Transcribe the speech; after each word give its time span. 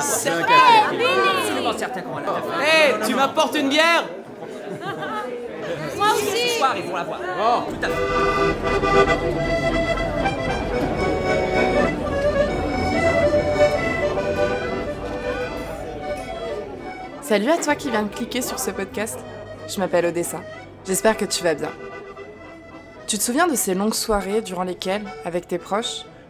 C'est 0.00 0.30
absolument 0.30 1.72
certain 1.76 2.00
qu'on 2.02 2.14
va 2.14 2.20
la 2.20 2.26
faire. 2.26 2.60
Hé, 2.60 3.06
tu 3.06 3.14
m'apportes 3.14 3.56
une 3.56 3.68
bière 3.68 4.04
Moi 5.96 6.06
aussi 6.14 6.48
Ce 6.48 6.58
soir, 6.58 6.74
ils 6.76 6.84
vont 6.84 6.96
la 6.96 7.04
voir. 7.04 7.20
Oh, 7.40 7.62
tout 7.70 7.76
à 7.82 7.88
fait. 7.88 7.94
Salut 17.22 17.50
à 17.50 17.56
toi 17.56 17.74
qui 17.74 17.90
viens 17.90 18.02
de 18.02 18.14
cliquer 18.14 18.42
sur 18.42 18.58
ce 18.58 18.70
podcast. 18.70 19.18
Je 19.66 19.78
m'appelle 19.78 20.04
Odessa. 20.06 20.40
J'espère 20.86 21.16
que 21.16 21.24
tu 21.24 21.42
vas 21.42 21.54
bien. 21.54 21.70
Tu 23.06 23.16
te 23.16 23.22
souviens 23.22 23.46
de 23.46 23.54
ces 23.54 23.74
longues 23.74 23.94
soirées 23.94 24.42
durant 24.42 24.64
lesquelles, 24.64 25.04
avec 25.24 25.48
tes 25.48 25.58
proches, 25.58 26.04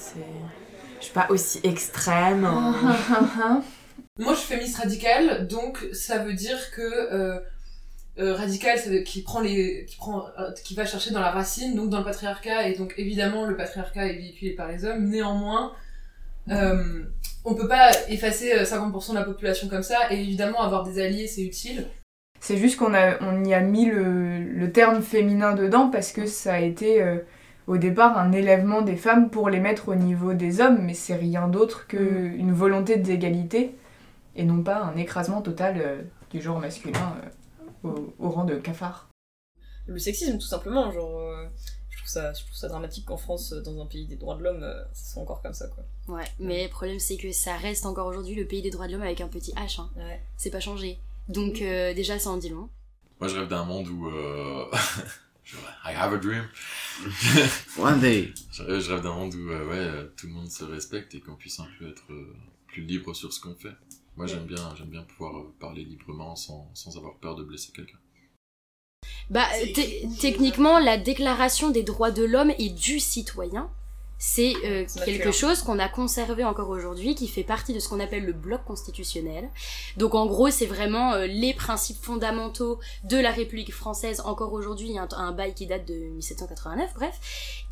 C'est. 0.00 0.26
Je 0.98 1.04
suis 1.04 1.14
pas 1.14 1.26
aussi 1.30 1.60
extrême. 1.62 2.42
Moi, 4.18 4.34
je 4.34 4.38
suis 4.38 4.48
féministe 4.48 4.76
radicale, 4.76 5.46
donc 5.46 5.86
ça 5.92 6.18
veut 6.18 6.34
dire 6.34 6.58
que 6.72 6.82
euh, 6.82 7.38
euh, 8.18 8.34
radical, 8.34 8.78
ça 8.78 8.90
veut 8.90 8.98
qui 8.98 9.22
prend 9.22 9.40
les, 9.40 9.86
qui 9.86 9.96
prend, 9.96 10.26
euh, 10.38 10.50
qui 10.64 10.74
va 10.74 10.84
chercher 10.84 11.10
dans 11.10 11.20
la 11.20 11.30
racine, 11.30 11.74
donc 11.74 11.88
dans 11.88 11.98
le 11.98 12.04
patriarcat, 12.04 12.68
et 12.68 12.74
donc 12.74 12.94
évidemment 12.98 13.46
le 13.46 13.56
patriarcat 13.56 14.06
est 14.08 14.16
véhiculé 14.16 14.52
par 14.52 14.68
les 14.68 14.84
hommes. 14.84 15.08
Néanmoins, 15.08 15.72
euh, 16.50 17.04
on 17.44 17.54
peut 17.54 17.68
pas 17.68 17.90
effacer 18.08 18.52
euh, 18.52 18.64
50% 18.64 19.10
de 19.10 19.14
la 19.14 19.24
population 19.24 19.68
comme 19.68 19.82
ça, 19.82 20.10
et 20.10 20.20
évidemment 20.20 20.60
avoir 20.60 20.84
des 20.84 21.00
alliés, 21.00 21.26
c'est 21.26 21.42
utile. 21.42 21.86
C'est 22.40 22.56
juste 22.56 22.76
qu'on 22.78 22.94
a, 22.94 23.22
on 23.22 23.44
y 23.44 23.54
a 23.54 23.60
mis 23.60 23.86
le, 23.86 24.38
le 24.38 24.72
terme 24.72 25.02
féminin 25.02 25.54
dedans 25.54 25.90
parce 25.90 26.12
que 26.12 26.26
ça 26.26 26.54
a 26.54 26.60
été 26.60 27.02
euh, 27.02 27.18
au 27.70 27.78
départ 27.78 28.18
un 28.18 28.32
élèvement 28.32 28.82
des 28.82 28.96
femmes 28.96 29.30
pour 29.30 29.48
les 29.48 29.60
mettre 29.60 29.88
au 29.90 29.94
niveau 29.94 30.34
des 30.34 30.60
hommes, 30.60 30.82
mais 30.82 30.94
c'est 30.94 31.14
rien 31.14 31.46
d'autre 31.46 31.86
qu'une 31.86 32.52
volonté 32.52 32.96
d'égalité 32.96 33.76
et 34.34 34.42
non 34.44 34.64
pas 34.64 34.82
un 34.82 34.96
écrasement 34.96 35.40
total 35.40 35.74
euh, 35.80 36.02
du 36.32 36.42
genre 36.42 36.58
masculin 36.58 37.14
euh, 37.84 37.88
au, 37.88 38.12
au 38.18 38.28
rang 38.30 38.44
de 38.44 38.56
cafard. 38.56 39.08
Le 39.86 40.00
sexisme, 40.00 40.36
tout 40.38 40.46
simplement, 40.46 40.90
genre. 40.90 41.20
euh, 41.20 41.46
je, 41.90 41.98
trouve 41.98 42.08
ça, 42.08 42.32
je 42.32 42.42
trouve 42.44 42.56
ça 42.56 42.66
dramatique 42.66 43.04
qu'en 43.06 43.16
France, 43.16 43.52
dans 43.52 43.80
un 43.80 43.86
pays 43.86 44.06
des 44.08 44.16
droits 44.16 44.34
de 44.36 44.42
l'homme, 44.42 44.66
ça 44.92 45.12
soit 45.12 45.22
encore 45.22 45.40
comme 45.40 45.54
ça, 45.54 45.68
quoi. 45.68 45.84
Ouais, 46.16 46.26
mais 46.40 46.64
le 46.64 46.70
problème 46.70 46.98
c'est 46.98 47.16
que 47.18 47.30
ça 47.30 47.56
reste 47.56 47.86
encore 47.86 48.08
aujourd'hui 48.08 48.34
le 48.34 48.46
pays 48.46 48.62
des 48.62 48.70
droits 48.70 48.88
de 48.88 48.92
l'homme 48.92 49.02
avec 49.02 49.20
un 49.20 49.28
petit 49.28 49.52
H. 49.52 49.80
Hein. 49.80 49.90
Ouais. 49.96 50.20
C'est 50.36 50.50
pas 50.50 50.58
changé. 50.58 50.98
Donc 51.28 51.62
euh, 51.62 51.94
déjà 51.94 52.18
ça 52.18 52.30
en 52.30 52.36
dit 52.36 52.48
long. 52.48 52.68
Moi, 53.20 53.28
je 53.28 53.36
rêve 53.38 53.48
d'un 53.48 53.64
monde 53.64 53.86
où. 53.86 54.10
Je- 55.50 55.56
I 55.90 55.94
have 55.94 56.12
a 56.12 56.18
dream. 56.18 56.44
One 57.78 58.00
day. 58.00 58.32
Je 58.52 58.62
rêve, 58.62 58.80
je 58.80 58.92
rêve 58.92 59.02
d'un 59.02 59.14
monde 59.14 59.34
où 59.34 59.50
euh, 59.50 59.66
ouais, 59.68 59.76
euh, 59.78 60.06
tout 60.16 60.26
le 60.26 60.32
monde 60.32 60.50
se 60.50 60.64
respecte 60.64 61.14
et 61.14 61.20
qu'on 61.20 61.34
puisse 61.36 61.58
un 61.60 61.68
peu 61.78 61.88
être 61.88 62.04
euh, 62.10 62.34
plus 62.68 62.82
libre 62.82 63.14
sur 63.14 63.32
ce 63.32 63.40
qu'on 63.40 63.54
fait. 63.56 63.74
Moi, 64.16 64.26
j'aime 64.26 64.44
bien, 64.46 64.74
j'aime 64.76 64.90
bien 64.90 65.02
pouvoir 65.02 65.44
parler 65.58 65.84
librement 65.84 66.36
sans, 66.36 66.70
sans 66.74 66.96
avoir 66.96 67.16
peur 67.18 67.34
de 67.36 67.42
blesser 67.44 67.72
quelqu'un. 67.72 67.98
Bah 69.30 69.46
techniquement 70.20 70.78
la 70.80 70.98
déclaration 70.98 71.70
des 71.70 71.84
droits 71.84 72.10
de 72.10 72.24
l'homme 72.24 72.52
et 72.58 72.68
du 72.70 72.98
citoyen 72.98 73.70
c'est 74.22 74.52
euh, 74.66 74.84
C'est 74.86 75.02
quelque 75.02 75.32
chose 75.32 75.62
qu'on 75.62 75.78
a 75.78 75.88
conservé 75.88 76.44
encore 76.44 76.68
aujourd'hui, 76.68 77.14
qui 77.14 77.26
fait 77.26 77.42
partie 77.42 77.72
de 77.72 77.80
ce 77.80 77.88
qu'on 77.88 78.00
appelle 78.00 78.26
le 78.26 78.34
bloc 78.34 78.62
constitutionnel. 78.66 79.48
Donc 79.96 80.14
en 80.14 80.26
gros, 80.26 80.50
c'est 80.50 80.66
vraiment 80.66 81.14
euh, 81.14 81.26
les 81.26 81.54
principes 81.54 82.04
fondamentaux 82.04 82.78
de 83.04 83.16
la 83.16 83.30
République 83.30 83.72
française 83.72 84.20
encore 84.26 84.52
aujourd'hui. 84.52 84.88
Il 84.90 84.94
y 84.94 84.98
a 84.98 85.08
un, 85.16 85.32
bail 85.32 85.54
qui 85.54 85.66
date 85.66 85.88
de 85.88 85.94
1789, 85.94 86.92
bref. 86.94 87.14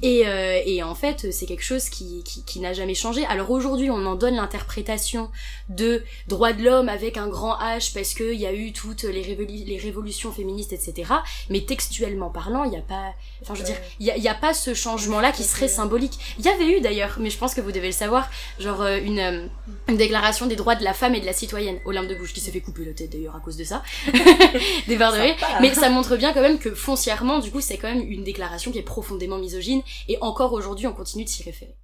Et, 0.01 0.27
euh, 0.27 0.63
et 0.65 0.83
en 0.83 0.95
fait, 0.95 1.31
c'est 1.33 1.45
quelque 1.45 1.63
chose 1.63 1.91
qui, 1.91 2.25
qui, 2.25 2.43
qui 2.45 2.61
n'a 2.61 2.73
jamais 2.73 2.95
changé. 2.95 3.27
Alors 3.27 3.51
aujourd'hui, 3.51 3.91
on 3.91 4.07
en 4.07 4.15
donne 4.15 4.37
l'interprétation 4.37 5.31
de 5.69 6.03
droits 6.29 6.55
de 6.55 6.63
l'homme 6.63 6.89
avec 6.89 7.19
un 7.19 7.29
grand 7.29 7.59
H 7.59 7.93
parce 7.93 8.15
qu'il 8.15 8.41
y 8.41 8.47
a 8.47 8.55
eu 8.55 8.73
toutes 8.73 9.03
les, 9.03 9.23
révolu- 9.23 9.67
les 9.67 9.77
révolutions 9.77 10.33
féministes, 10.33 10.73
etc. 10.73 11.13
Mais 11.51 11.61
textuellement 11.61 12.31
parlant, 12.31 12.65
il 12.65 12.71
n'y 12.71 12.79
a 12.79 12.83
pas... 12.83 13.13
Enfin, 13.43 13.55
je 13.55 13.61
veux 13.61 13.67
dire, 13.67 13.77
il 14.01 14.07
n'y 14.19 14.29
a 14.29 14.35
pas 14.35 14.55
ce 14.55 14.73
changement-là 14.73 15.31
qui 15.31 15.45
serait 15.45 15.69
symbolique. 15.69 16.19
Il 16.39 16.45
y 16.45 16.49
avait 16.49 16.79
eu 16.79 16.81
d'ailleurs, 16.81 17.17
mais 17.21 17.31
je 17.31 17.39
pense 17.39 17.55
que 17.55 17.61
vous 17.61 17.73
devez 17.73 17.89
le 17.89 17.93
savoir, 17.93 18.31
genre 18.61 18.83
euh, 18.83 18.99
une, 18.99 19.19
euh, 19.19 19.47
une 19.89 19.97
déclaration 19.97 20.47
des 20.47 20.57
droits 20.57 20.77
de 20.77 20.85
la 20.85 20.95
femme 20.95 21.15
et 21.15 21.21
de 21.21 21.27
la 21.27 21.33
citoyenne. 21.33 21.79
Olympe 21.85 22.07
de 22.07 22.15
Gouges 22.15 22.33
qui 22.33 22.41
s'est 22.41 22.53
fait 22.53 22.61
couper 22.61 22.85
la 22.85 22.93
tête 22.93 23.11
d'ailleurs 23.11 23.35
à 23.35 23.41
cause 23.41 23.57
de 23.57 23.65
ça. 23.65 23.83
des 24.87 24.97
barres 24.97 25.13
de. 25.13 25.19
Mais 25.61 25.75
ça 25.75 25.91
montre 25.91 26.17
bien 26.17 26.33
quand 26.33 26.43
même 26.43 26.59
que 26.59 26.75
foncièrement, 26.75 27.41
du 27.41 27.51
coup, 27.51 27.61
c'est 27.61 27.77
quand 27.77 27.93
même 27.93 28.07
une 28.09 28.23
déclaration 28.23 28.71
qui 28.71 28.79
est 28.79 28.83
profondément 28.83 29.39
misogyne 29.39 29.83
et 30.09 30.17
encore 30.21 30.53
aujourd'hui, 30.53 30.87
on 30.87 30.93
continue 30.93 31.25
de 31.25 31.29
s'y 31.29 31.43
référer. 31.43 31.75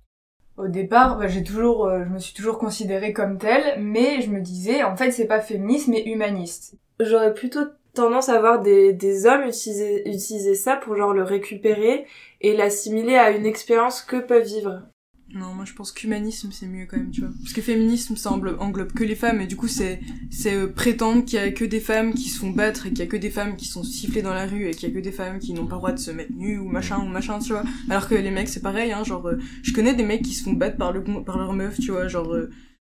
Au 0.57 0.69
départ, 0.69 1.19
bah, 1.19 1.27
j'ai 1.27 1.43
toujours, 1.43 1.87
euh, 1.87 2.05
je 2.05 2.11
me 2.11 2.19
suis 2.21 2.33
toujours 2.33 2.59
considérée 2.59 3.13
comme 3.13 3.39
telle, 3.39 3.81
mais 3.81 4.23
je 4.23 4.31
me 4.31 4.41
disais, 4.41 4.85
en 4.85 4.97
fait, 4.97 5.11
c'est 5.11 5.27
pas 5.27 5.41
féministe, 5.41 5.89
mais 5.89 6.05
humaniste. 6.05 6.77
J'aurais 7.01 7.35
plutôt 7.35 7.65
tendance 7.95 8.29
à 8.29 8.39
voir 8.41 8.61
des, 8.61 8.93
des 8.93 9.27
hommes 9.27 9.45
utiliser, 9.47 10.09
utiliser 10.09 10.55
ça 10.55 10.77
pour 10.77 10.97
genre 10.97 11.13
le 11.13 11.23
récupérer 11.23 12.07
et 12.41 12.57
l'assimiler 12.57 13.17
à 13.17 13.31
une 13.31 13.47
expérience 13.47 14.03
que 14.03 14.17
peuvent 14.17 14.45
vivre. 14.45 14.83
Non, 15.35 15.53
moi 15.53 15.65
je 15.65 15.73
pense 15.73 15.91
qu'humanisme 15.91 16.51
c'est 16.53 16.67
mieux 16.67 16.87
quand 16.87 16.97
même, 16.97 17.11
tu 17.11 17.23
vois. 17.23 17.31
Parce 17.43 17.53
que 17.53 17.61
féminisme 17.61 18.15
ça 18.15 18.31
englobe, 18.31 18.93
que 18.93 19.03
les 19.03 19.17
femmes 19.17 19.41
et 19.41 19.47
du 19.47 19.57
coup 19.57 19.67
c'est 19.67 20.01
c'est 20.31 20.55
euh, 20.55 20.69
prétendre 20.69 21.25
qu'il 21.25 21.41
y 21.41 21.43
a 21.43 21.51
que 21.51 21.65
des 21.65 21.81
femmes 21.81 22.15
qui 22.15 22.29
se 22.29 22.39
font 22.39 22.51
battre 22.51 22.87
et 22.87 22.91
qu'il 22.91 23.01
y 23.01 23.03
a 23.03 23.07
que 23.07 23.17
des 23.17 23.31
femmes 23.31 23.57
qui 23.57 23.65
sont 23.65 23.83
sifflées 23.83 24.23
dans 24.23 24.35
la 24.35 24.47
rue 24.47 24.69
et 24.69 24.71
qu'il 24.73 24.89
y 24.89 24.93
a 24.93 24.95
que 24.95 25.03
des 25.03 25.11
femmes 25.11 25.41
qui 25.41 25.53
n'ont 25.53 25.67
pas 25.67 25.75
le 25.75 25.81
droit 25.81 25.93
de 25.93 25.99
se 25.99 26.13
mettre 26.13 26.33
nues 26.37 26.59
ou 26.59 26.69
machin 26.69 27.01
ou 27.01 27.07
machin, 27.07 27.41
tu 27.41 27.53
vois. 27.53 27.65
Alors 27.91 28.09
que 28.09 28.15
les 28.15 28.31
mecs 28.31 28.49
c'est 28.49 28.63
pareil, 28.63 28.93
hein, 28.93 29.03
genre 29.03 29.27
euh, 29.27 29.39
je 29.63 29.73
connais 29.73 29.95
des 29.95 30.05
mecs 30.05 30.23
qui 30.23 30.35
se 30.35 30.45
font 30.45 30.53
battre 30.53 30.77
par 30.77 30.93
le 30.93 31.03
par 31.03 31.39
leur 31.39 31.53
meuf, 31.53 31.81
tu 31.81 31.91
vois, 31.91 32.07
genre 32.07 32.33
euh, 32.33 32.51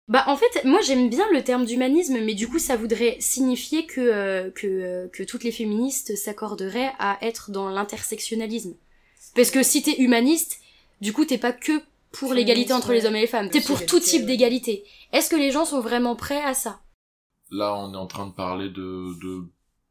Bah 0.07 0.23
en 0.27 0.38
fait, 0.38 0.63
moi 0.66 0.81
j'aime 0.81 1.09
bien 1.09 1.25
le 1.33 1.43
terme 1.43 1.66
d'humanisme, 1.66 2.19
mais 2.23 2.35
du 2.35 2.47
coup 2.47 2.59
ça 2.59 2.75
voudrait 2.77 3.17
signifier 3.19 3.88
que, 3.88 4.01
euh, 4.01 4.51
que, 4.51 4.67
euh, 4.67 5.07
que 5.07 5.23
toutes 5.23 5.43
les 5.43 5.51
féministes 5.51 6.16
s'accorderaient 6.16 6.93
à 6.99 7.17
être 7.21 7.49
dans 7.49 7.69
l'intersectionnalisme. 7.69 8.75
Parce 9.33 9.49
que 9.49 9.63
si 9.63 9.81
t'es 9.81 9.99
humaniste, 9.99 10.59
du 11.01 11.11
coup 11.11 11.25
t'es 11.25 11.39
pas 11.39 11.53
que 11.53 11.81
pour 12.11 12.33
l'égalité 12.33 12.71
entre 12.71 12.94
les 12.94 13.05
hommes 13.05 13.15
et 13.15 13.21
les 13.21 13.27
femmes, 13.27 13.49
t'es 13.49 13.61
pour 13.61 13.83
tout 13.85 13.99
type 13.99 14.25
d'égalité. 14.27 14.85
Est-ce 15.11 15.29
que 15.29 15.35
les 15.35 15.51
gens 15.51 15.65
sont 15.65 15.81
vraiment 15.81 16.15
prêts 16.15 16.44
à 16.44 16.53
ça? 16.53 16.81
Là, 17.51 17.75
on 17.75 17.94
est 17.94 17.97
en 17.97 18.07
train 18.07 18.27
de 18.27 18.33
parler 18.33 18.69
de, 18.69 19.19
de, 19.21 19.44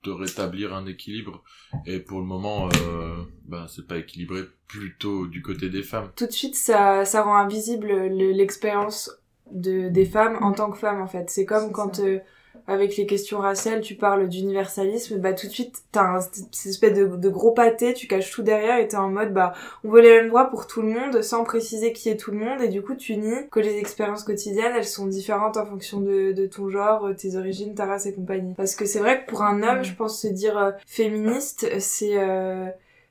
de 0.04 0.10
rétablir 0.10 0.74
un 0.74 0.86
équilibre. 0.86 1.42
Et 1.86 1.98
pour 2.00 2.20
le 2.20 2.24
moment, 2.26 2.68
euh, 2.82 3.16
ben, 3.46 3.66
c'est 3.68 3.86
pas 3.86 3.98
équilibré 3.98 4.42
plutôt 4.68 5.26
du 5.26 5.42
côté 5.42 5.68
des 5.70 5.82
femmes. 5.82 6.10
Tout 6.16 6.26
de 6.26 6.32
suite, 6.32 6.56
ça, 6.56 7.04
ça 7.04 7.22
rend 7.22 7.36
invisible 7.36 7.88
le- 7.88 8.32
l'expérience 8.32 9.10
de, 9.52 9.88
des 9.88 10.04
femmes 10.04 10.38
en 10.42 10.52
tant 10.52 10.70
que 10.70 10.78
femmes, 10.78 11.00
en 11.02 11.06
fait. 11.06 11.30
C'est 11.30 11.44
comme 11.44 11.70
quand, 11.72 12.00
euh, 12.00 12.18
avec 12.66 12.96
les 12.96 13.04
questions 13.06 13.38
raciales, 13.40 13.80
tu 13.82 13.94
parles 13.94 14.28
d'universalisme, 14.28 15.18
bah 15.18 15.32
tout 15.34 15.46
de 15.48 15.52
suite, 15.52 15.82
t'as 15.92 16.02
un, 16.04 16.20
cette 16.20 16.66
espèce 16.66 16.94
de, 16.96 17.04
de 17.04 17.28
gros 17.28 17.50
pâté, 17.52 17.92
tu 17.92 18.06
caches 18.06 18.30
tout 18.30 18.42
derrière 18.42 18.78
et 18.78 18.88
t'es 18.88 18.96
en 18.96 19.10
mode, 19.10 19.34
bah, 19.34 19.52
on 19.84 19.90
veut 19.90 20.00
les 20.00 20.08
mêmes 20.08 20.28
droits 20.28 20.48
pour 20.48 20.66
tout 20.66 20.80
le 20.80 20.88
monde, 20.88 21.20
sans 21.20 21.44
préciser 21.44 21.92
qui 21.92 22.08
est 22.08 22.16
tout 22.16 22.30
le 22.30 22.38
monde, 22.38 22.62
et 22.62 22.68
du 22.68 22.80
coup, 22.80 22.94
tu 22.94 23.16
nies 23.16 23.48
que 23.50 23.60
les 23.60 23.76
expériences 23.78 24.22
quotidiennes, 24.24 24.72
elles 24.76 24.86
sont 24.86 25.06
différentes 25.06 25.56
en 25.58 25.66
fonction 25.66 26.00
de, 26.00 26.32
de 26.32 26.46
ton 26.46 26.70
genre, 26.70 27.10
tes 27.18 27.36
origines, 27.36 27.74
ta 27.74 27.84
race 27.86 28.06
et 28.06 28.14
compagnie. 28.14 28.54
Parce 28.56 28.76
que 28.76 28.86
c'est 28.86 29.00
vrai 29.00 29.24
que 29.24 29.30
pour 29.30 29.42
un 29.42 29.62
homme, 29.62 29.80
Mm. 29.80 29.84
je 29.84 29.94
pense 29.94 30.20
se 30.22 30.28
dire 30.28 30.56
euh, 30.56 30.70
féministe, 30.86 31.66
c'est... 31.80 32.16
euh, 32.16 32.66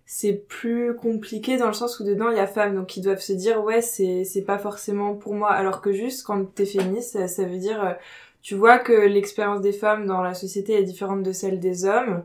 c'est 0.06 0.34
plus 0.34 0.96
compliqué 0.96 1.58
dans 1.58 1.68
le 1.68 1.74
sens 1.74 2.00
où 2.00 2.04
dedans 2.04 2.30
il 2.30 2.38
y 2.38 2.40
a 2.42 2.48
femmes. 2.48 2.76
Donc 2.76 2.98
ils 2.98 3.02
doivent 3.02 3.22
se 3.22 3.34
dire 3.34 3.64
ouais 3.64 3.82
c'est 3.82 4.24
c'est 4.26 4.42
pas 4.42 4.58
forcément 4.58 5.16
pour 5.16 5.34
moi. 5.34 5.52
Alors 5.52 5.82
que 5.82 5.94
juste 5.94 6.24
quand 6.26 6.44
t'es 6.54 6.66
féministe 6.66 7.14
ça, 7.14 7.28
ça 7.28 7.46
veut 7.46 7.58
dire 7.58 7.84
euh, 7.84 7.94
tu 8.42 8.56
vois 8.56 8.80
que 8.80 8.92
l'expérience 8.94 9.62
des 9.62 9.72
femmes 9.72 10.06
dans 10.06 10.22
la 10.22 10.34
société 10.34 10.74
est 10.74 10.84
différente 10.84 11.24
de 11.24 11.32
celle 11.32 11.60
des 11.60 11.86
hommes 11.86 12.24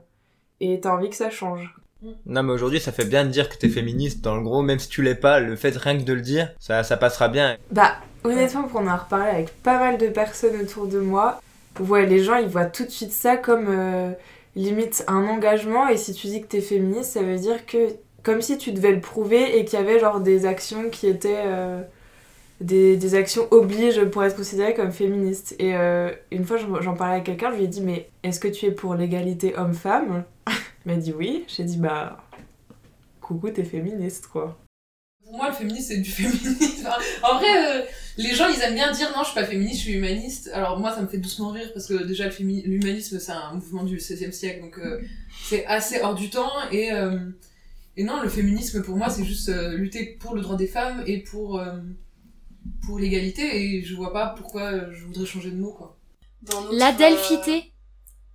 et 0.60 0.80
t'as 0.80 0.90
envie 0.92 1.10
que 1.10 1.16
ça 1.16 1.30
change. 1.30 1.74
Non 2.26 2.42
mais 2.42 2.52
aujourd'hui 2.52 2.80
ça 2.80 2.92
fait 2.92 3.04
bien 3.04 3.24
de 3.24 3.30
dire 3.30 3.48
que 3.48 3.56
t'es 3.56 3.68
féministe, 3.68 4.22
dans 4.22 4.36
le 4.36 4.42
gros 4.42 4.62
même 4.62 4.78
si 4.78 4.88
tu 4.88 5.02
l'es 5.02 5.14
pas, 5.16 5.40
le 5.40 5.56
fait 5.56 5.76
rien 5.76 5.98
que 5.98 6.04
de 6.04 6.12
le 6.12 6.20
dire, 6.20 6.52
ça, 6.60 6.82
ça 6.84 6.96
passera 6.96 7.28
bien. 7.28 7.56
bah 7.72 7.94
honnêtement 8.24 8.64
pour 8.64 8.80
en 8.80 8.96
reparlé 8.96 9.30
avec 9.30 9.62
pas 9.62 9.78
mal 9.78 9.98
de 9.98 10.08
personnes 10.08 10.60
autour 10.60 10.86
de 10.86 10.98
moi 10.98 11.40
ouais 11.80 12.06
les 12.06 12.22
gens 12.22 12.36
ils 12.36 12.48
voient 12.48 12.66
tout 12.66 12.84
de 12.84 12.90
suite 12.90 13.12
ça 13.12 13.36
comme 13.36 13.66
euh, 13.68 14.10
limite 14.58 15.04
un 15.06 15.24
engagement 15.26 15.88
et 15.88 15.96
si 15.96 16.12
tu 16.12 16.26
dis 16.26 16.42
que 16.42 16.46
t'es 16.46 16.60
féministe 16.60 17.12
ça 17.12 17.22
veut 17.22 17.38
dire 17.38 17.64
que 17.64 17.88
comme 18.22 18.42
si 18.42 18.58
tu 18.58 18.72
devais 18.72 18.92
le 18.92 19.00
prouver 19.00 19.58
et 19.58 19.64
qu'il 19.64 19.78
y 19.78 19.82
avait 19.82 19.98
genre 19.98 20.20
des 20.20 20.44
actions 20.44 20.90
qui 20.90 21.06
étaient 21.06 21.44
euh, 21.46 21.82
des, 22.60 22.96
des 22.96 23.14
actions 23.14 23.46
obligent 23.50 24.04
pour 24.06 24.24
être 24.24 24.36
considérées 24.36 24.74
comme 24.74 24.92
féministes. 24.92 25.54
Et 25.58 25.76
euh, 25.76 26.10
une 26.30 26.44
fois, 26.44 26.58
j'en 26.58 26.94
parlais 26.94 27.16
à 27.16 27.20
quelqu'un, 27.20 27.52
je 27.52 27.56
lui 27.56 27.64
ai 27.64 27.68
dit, 27.68 27.80
mais 27.80 28.10
est-ce 28.22 28.40
que 28.40 28.48
tu 28.48 28.66
es 28.66 28.70
pour 28.70 28.94
l'égalité 28.94 29.56
homme-femme? 29.56 30.24
Il 30.86 30.92
m'a 30.92 30.98
dit 30.98 31.12
oui. 31.12 31.44
J'ai 31.48 31.64
dit, 31.64 31.76
bah, 31.76 32.24
coucou, 33.20 33.50
t'es 33.50 33.64
féministe, 33.64 34.26
quoi. 34.26 34.58
Pour 35.24 35.36
moi, 35.36 35.48
le 35.48 35.54
féminisme, 35.54 35.94
c'est 35.94 36.00
du 36.00 36.10
féminisme. 36.10 36.88
En 37.22 37.38
vrai, 37.38 37.80
euh, 37.80 37.82
les 38.18 38.34
gens, 38.34 38.48
ils 38.48 38.60
aiment 38.60 38.74
bien 38.74 38.90
dire 38.92 39.10
non, 39.14 39.22
je 39.22 39.30
suis 39.30 39.34
pas 39.34 39.44
féministe, 39.44 39.76
je 39.76 39.84
suis 39.84 39.92
humaniste. 39.94 40.50
Alors 40.52 40.78
moi, 40.78 40.92
ça 40.92 41.00
me 41.00 41.06
fait 41.06 41.18
doucement 41.18 41.50
rire 41.50 41.70
parce 41.72 41.86
que 41.86 42.02
déjà, 42.02 42.28
l'humanisme, 42.40 43.18
c'est 43.20 43.32
un 43.32 43.54
mouvement 43.54 43.84
du 43.84 43.96
XVIe 43.96 44.32
siècle, 44.32 44.60
donc 44.60 44.78
euh, 44.78 45.00
c'est 45.44 45.64
assez 45.66 46.00
hors 46.00 46.16
du 46.16 46.28
temps. 46.28 46.50
Et, 46.72 46.92
euh, 46.92 47.16
et 47.96 48.02
non, 48.02 48.20
le 48.20 48.28
féminisme, 48.28 48.82
pour 48.82 48.96
moi, 48.96 49.08
c'est 49.08 49.24
juste 49.24 49.48
euh, 49.48 49.76
lutter 49.76 50.16
pour 50.20 50.34
le 50.34 50.42
droit 50.42 50.56
des 50.56 50.66
femmes 50.66 51.04
et 51.06 51.18
pour, 51.18 51.62
pour 52.84 52.98
l'égalité. 52.98 53.42
Et 53.56 53.82
je 53.84 53.94
vois 53.94 54.12
pas 54.12 54.34
pourquoi 54.36 54.92
je 54.92 55.04
voudrais 55.04 55.26
changer 55.26 55.52
de 55.52 55.56
mot, 55.56 55.72
quoi. 55.72 55.96
La 56.72 56.92
delphité. 56.92 57.72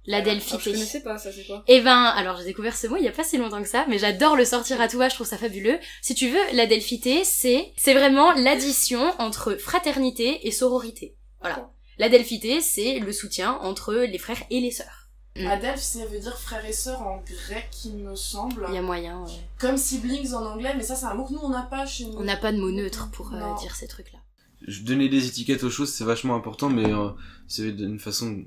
La 0.05 0.17
Alors, 0.17 0.27
je 0.29 0.33
delphité. 0.33 0.71
connaissais 0.73 1.01
pas, 1.01 1.17
ça 1.17 1.31
c'est 1.31 1.45
quoi? 1.45 1.63
Eh 1.67 1.79
ben, 1.81 2.03
alors 2.03 2.37
j'ai 2.37 2.43
découvert 2.45 2.75
ce 2.75 2.87
mot 2.87 2.97
il 2.97 3.03
y 3.03 3.07
a 3.07 3.11
pas 3.11 3.23
si 3.23 3.37
longtemps 3.37 3.61
que 3.61 3.69
ça, 3.69 3.85
mais 3.87 3.97
j'adore 3.97 4.35
le 4.35 4.43
sortir 4.45 4.81
à 4.81 4.87
tout 4.87 4.97
va, 4.97 5.07
je 5.09 5.15
trouve 5.15 5.27
ça 5.27 5.37
fabuleux. 5.37 5.79
Si 6.01 6.13
tu 6.13 6.29
veux, 6.29 6.41
la 6.53 6.65
delphité, 6.65 7.23
c'est 7.23 7.71
c'est 7.77 7.93
vraiment 7.93 8.33
l'addition 8.33 9.13
entre 9.19 9.55
fraternité 9.55 10.45
et 10.47 10.51
sororité. 10.51 11.15
Voilà. 11.39 11.69
La 11.99 12.09
delphité, 12.09 12.59
c'est 12.59 12.99
le 12.99 13.11
soutien 13.13 13.53
entre 13.61 13.93
les 13.93 14.17
frères 14.17 14.43
et 14.49 14.59
les 14.59 14.71
sœurs. 14.71 15.09
Mm. 15.37 15.47
Adelph, 15.47 15.79
ça 15.79 16.05
veut 16.05 16.19
dire 16.19 16.37
frère 16.37 16.63
et 16.65 16.73
sœur 16.73 17.01
en 17.01 17.17
grec, 17.25 17.69
il 17.85 17.95
me 17.97 18.15
semble. 18.15 18.65
Il 18.69 18.75
y 18.75 18.77
a 18.77 18.81
moyen. 18.81 19.23
ouais. 19.23 19.31
Comme 19.59 19.77
siblings 19.77 20.33
en 20.33 20.45
anglais, 20.45 20.73
mais 20.77 20.83
ça, 20.83 20.95
c'est 20.95 21.05
un 21.05 21.13
mot 21.15 21.25
que 21.25 21.33
nous, 21.33 21.39
on 21.41 21.49
n'a 21.49 21.63
pas 21.63 21.85
chez 21.85 22.05
nous. 22.05 22.17
On 22.17 22.23
n'a 22.23 22.37
pas 22.37 22.51
de 22.51 22.57
mot 22.59 22.71
neutre 22.71 23.09
pour 23.11 23.33
euh, 23.33 23.39
dire 23.59 23.75
ces 23.75 23.87
trucs-là. 23.87 24.19
Je 24.67 24.81
donner 24.83 25.09
des 25.09 25.25
étiquettes 25.27 25.63
aux 25.63 25.69
choses, 25.71 25.91
c'est 25.93 26.03
vachement 26.03 26.35
important, 26.35 26.69
mais 26.69 26.85
euh, 26.85 27.09
c'est 27.47 27.67
une 27.69 27.99
façon 27.99 28.43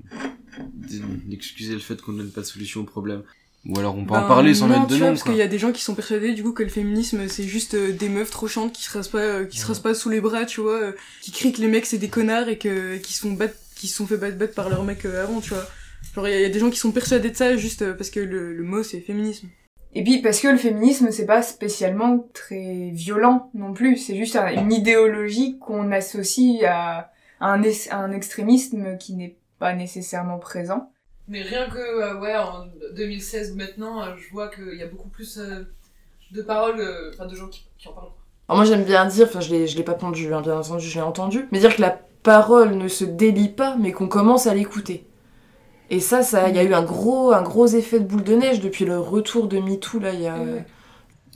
d'excuser 1.25 1.73
le 1.73 1.79
fait 1.79 2.01
qu'on 2.01 2.13
donne 2.13 2.31
pas 2.31 2.41
de 2.41 2.45
solution 2.45 2.81
au 2.81 2.85
problème. 2.85 3.23
Ou 3.67 3.77
alors 3.79 3.95
on 3.97 4.05
peut 4.05 4.13
en 4.13 4.21
Ben, 4.21 4.27
parler 4.27 4.53
sans 4.53 4.67
non, 4.67 4.79
mettre 4.79 4.87
de 4.87 4.97
nom. 4.97 5.07
parce 5.07 5.23
qu'il 5.23 5.35
y 5.35 5.41
a 5.41 5.47
des 5.47 5.59
gens 5.59 5.71
qui 5.71 5.81
sont 5.81 5.95
persuadés 5.95 6.33
du 6.33 6.43
coup 6.43 6.53
que 6.53 6.63
le 6.63 6.69
féminisme 6.69 7.27
c'est 7.27 7.43
juste 7.43 7.73
euh, 7.73 7.91
des 7.91 8.07
meufs 8.07 8.29
trop 8.29 8.47
chantes 8.47 8.71
qui 8.71 8.83
se 8.83 8.91
rasent 8.91 9.09
pas, 9.09 9.17
euh, 9.19 9.45
qui 9.45 9.59
se 9.59 9.65
rasent 9.65 9.79
pas 9.81 9.93
sous 9.93 10.09
les 10.09 10.21
bras, 10.21 10.45
tu 10.45 10.61
vois, 10.61 10.75
euh, 10.81 10.91
qui 11.21 11.31
crient 11.31 11.51
que 11.51 11.59
les 11.59 11.67
mecs 11.67 11.85
c'est 11.85 11.97
des 11.97 12.07
connards 12.07 12.47
et 12.49 12.57
que 12.57 12.97
qui 12.97 13.13
se 13.13 13.21
font 13.21 13.33
battre, 13.33 13.55
qui 13.75 13.87
se 13.87 13.95
sont 13.97 14.07
fait 14.07 14.15
battre, 14.17 14.37
battre 14.37 14.53
par 14.53 14.69
leurs 14.69 14.83
mecs 14.83 15.05
euh, 15.05 15.21
avant, 15.23 15.41
tu 15.41 15.49
vois. 15.49 15.65
Genre 16.15 16.27
il 16.27 16.31
y, 16.31 16.33
a- 16.35 16.39
il 16.39 16.43
y 16.43 16.45
a 16.45 16.49
des 16.49 16.59
gens 16.59 16.69
qui 16.69 16.79
sont 16.79 16.91
persuadés 16.91 17.31
de 17.31 17.35
ça 17.35 17.57
juste 17.57 17.81
euh, 17.81 17.93
parce 17.93 18.09
que 18.09 18.19
le, 18.21 18.53
le 18.55 18.63
mot 18.63 18.83
c'est 18.83 19.01
féminisme. 19.01 19.47
Et 19.95 20.03
puis 20.03 20.21
parce 20.21 20.39
que 20.39 20.47
le 20.47 20.57
féminisme 20.57 21.11
c'est 21.11 21.25
pas 21.25 21.41
spécialement 21.41 22.29
très 22.33 22.91
violent 22.93 23.49
non 23.53 23.73
plus, 23.73 23.97
c'est 23.97 24.15
juste 24.15 24.35
un- 24.37 24.47
une 24.53 24.71
idéologie 24.71 25.57
qu'on 25.59 25.91
associe 25.91 26.63
à 26.65 27.11
un, 27.41 27.61
es- 27.63 27.89
à 27.89 27.97
un 27.97 28.11
extrémisme 28.13 28.97
qui 28.97 29.15
n'est 29.15 29.35
pas 29.59 29.73
nécessairement 29.73 30.39
présent. 30.39 30.91
Mais 31.27 31.41
rien 31.41 31.69
que, 31.69 31.77
euh, 31.77 32.19
ouais, 32.19 32.35
en 32.37 32.67
2016 32.95 33.55
maintenant, 33.55 34.01
euh, 34.01 34.15
je 34.17 34.31
vois 34.31 34.47
qu'il 34.47 34.77
y 34.77 34.83
a 34.83 34.87
beaucoup 34.87 35.09
plus 35.09 35.37
euh, 35.37 35.63
de 36.31 36.41
paroles, 36.41 36.79
euh, 36.79 37.11
enfin 37.13 37.25
de 37.25 37.35
gens 37.35 37.47
qui, 37.47 37.65
qui 37.77 37.87
en 37.87 37.93
parlent. 37.93 38.11
Alors 38.47 38.57
moi 38.61 38.65
j'aime 38.65 38.85
bien 38.85 39.05
dire, 39.05 39.27
enfin 39.27 39.41
je 39.41 39.49
l'ai, 39.49 39.67
je 39.67 39.75
l'ai 39.75 39.83
pas 39.83 39.93
pondu, 39.93 40.33
hein, 40.33 40.41
bien 40.41 40.57
entendu, 40.57 40.87
je 40.87 40.95
l'ai 40.95 41.01
entendu, 41.01 41.47
mais 41.51 41.59
dire 41.59 41.75
que 41.75 41.81
la 41.81 41.99
parole 42.23 42.75
ne 42.75 42.87
se 42.87 43.03
délie 43.03 43.49
pas, 43.49 43.75
mais 43.75 43.91
qu'on 43.91 44.07
commence 44.07 44.47
à 44.47 44.53
l'écouter. 44.53 45.05
Et 45.89 45.99
ça, 45.99 46.23
ça, 46.23 46.47
il 46.49 46.55
y 46.55 46.59
a 46.59 46.63
eu 46.63 46.73
un 46.73 46.83
gros, 46.83 47.33
un 47.33 47.41
gros 47.41 47.67
effet 47.67 47.99
de 47.99 48.05
boule 48.05 48.23
de 48.23 48.35
neige 48.35 48.61
depuis 48.61 48.85
le 48.85 48.99
retour 48.99 49.47
de 49.47 49.59
MeToo 49.59 49.99
là, 49.99 50.13
il 50.13 50.21
y 50.21 50.27
a. 50.27 50.37
Ouais. 50.37 50.65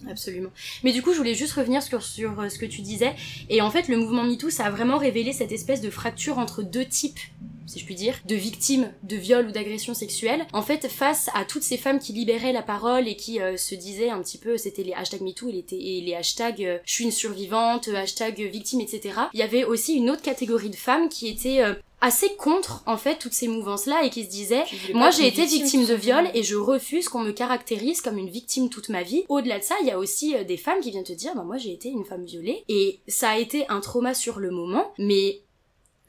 Absolument. 0.10 0.50
Mais 0.84 0.94
du 0.94 1.02
coup, 1.02 1.12
je 1.12 1.18
voulais 1.18 1.36
juste 1.36 1.54
revenir 1.54 1.84
sur, 1.84 2.02
sur 2.02 2.50
ce 2.50 2.58
que 2.58 2.66
tu 2.66 2.82
disais. 2.82 3.14
Et 3.50 3.62
en 3.62 3.70
fait, 3.70 3.88
le 3.88 3.98
mouvement 3.98 4.24
MeToo, 4.24 4.50
ça 4.50 4.66
a 4.66 4.72
vraiment 4.72 4.98
révélé 4.98 5.32
cette 5.32 5.52
espèce 5.52 5.80
de 5.80 5.90
fracture 5.90 6.40
entre 6.40 6.64
deux 6.64 6.86
types, 6.86 7.20
si 7.66 7.80
je 7.80 7.86
puis 7.86 7.96
dire, 7.96 8.16
de 8.26 8.36
victimes 8.36 8.92
de 9.04 9.16
viol 9.16 9.48
ou 9.48 9.52
d'agression 9.52 9.94
sexuelle. 9.94 10.46
En 10.54 10.62
fait, 10.62 10.88
face 10.88 11.30
à 11.34 11.46
toutes 11.46 11.64
ces 11.64 11.78
femmes 11.78 12.00
qui 12.00 12.14
libéraient 12.14 12.54
la 12.54 12.62
parole 12.62 13.08
et 13.08 13.16
qui 13.16 13.42
euh, 13.42 13.58
se 13.58 13.76
disaient 13.76 14.10
un 14.10 14.22
petit 14.22 14.38
peu, 14.38 14.58
c'était 14.58 14.84
les 14.84 14.94
hashtags 14.94 15.22
MeToo 15.22 15.50
et 15.50 15.52
les, 15.52 15.66
et 15.72 16.02
les 16.02 16.16
hashtags 16.16 16.64
euh, 16.64 16.78
je 16.86 16.94
suis 16.94 17.04
une 17.04 17.12
survivante, 17.12 17.88
hashtag 17.90 18.40
victime, 18.42 18.82
etc. 18.82 19.16
Il 19.34 19.40
y 19.40 19.44
avait 19.44 19.64
aussi 19.64 19.96
une 19.96 20.10
autre 20.10 20.22
catégorie 20.22 20.70
de 20.70 20.76
femmes 20.76 21.10
qui 21.10 21.28
étaient 21.28 21.62
euh, 21.62 21.74
assez 22.02 22.36
contre 22.36 22.84
en 22.88 22.98
fait 22.98 23.18
toutes 23.18 23.34
ces 23.34 23.48
mouvances 23.48 23.86
là 23.86 24.04
et 24.04 24.10
qui 24.10 24.24
se 24.24 24.30
disaient 24.30 24.64
moi 24.96 25.12
j'ai 25.12 25.28
été 25.28 25.46
victime 25.46 25.82
victime 25.82 25.86
de 25.86 25.94
viol 25.94 26.32
et 26.34 26.42
je 26.42 26.56
refuse 26.56 27.08
qu'on 27.08 27.20
me 27.20 27.32
caractérise 27.32 28.02
comme 28.02 28.18
une 28.18 28.30
victime 28.30 28.70
toute 28.70 28.90
ma 28.90 29.04
vie 29.04 29.24
au-delà 29.30 29.60
de 29.60 29.64
ça 29.64 29.76
il 29.82 29.88
y 29.88 29.92
a 29.92 30.00
aussi 30.00 30.34
des 30.46 30.58
femmes 30.58 30.80
qui 30.82 30.90
viennent 30.90 31.04
te 31.04 31.14
dire 31.14 31.36
bah 31.36 31.44
moi 31.44 31.58
j'ai 31.58 31.72
été 31.72 31.90
une 31.90 32.04
femme 32.04 32.26
violée 32.26 32.64
et 32.68 33.02
ça 33.08 33.30
a 33.30 33.38
été 33.38 33.68
un 33.70 33.82
trauma 33.82 34.16
sur 34.16 34.40
le 34.40 34.50
moment 34.50 34.92
mais 34.98 35.42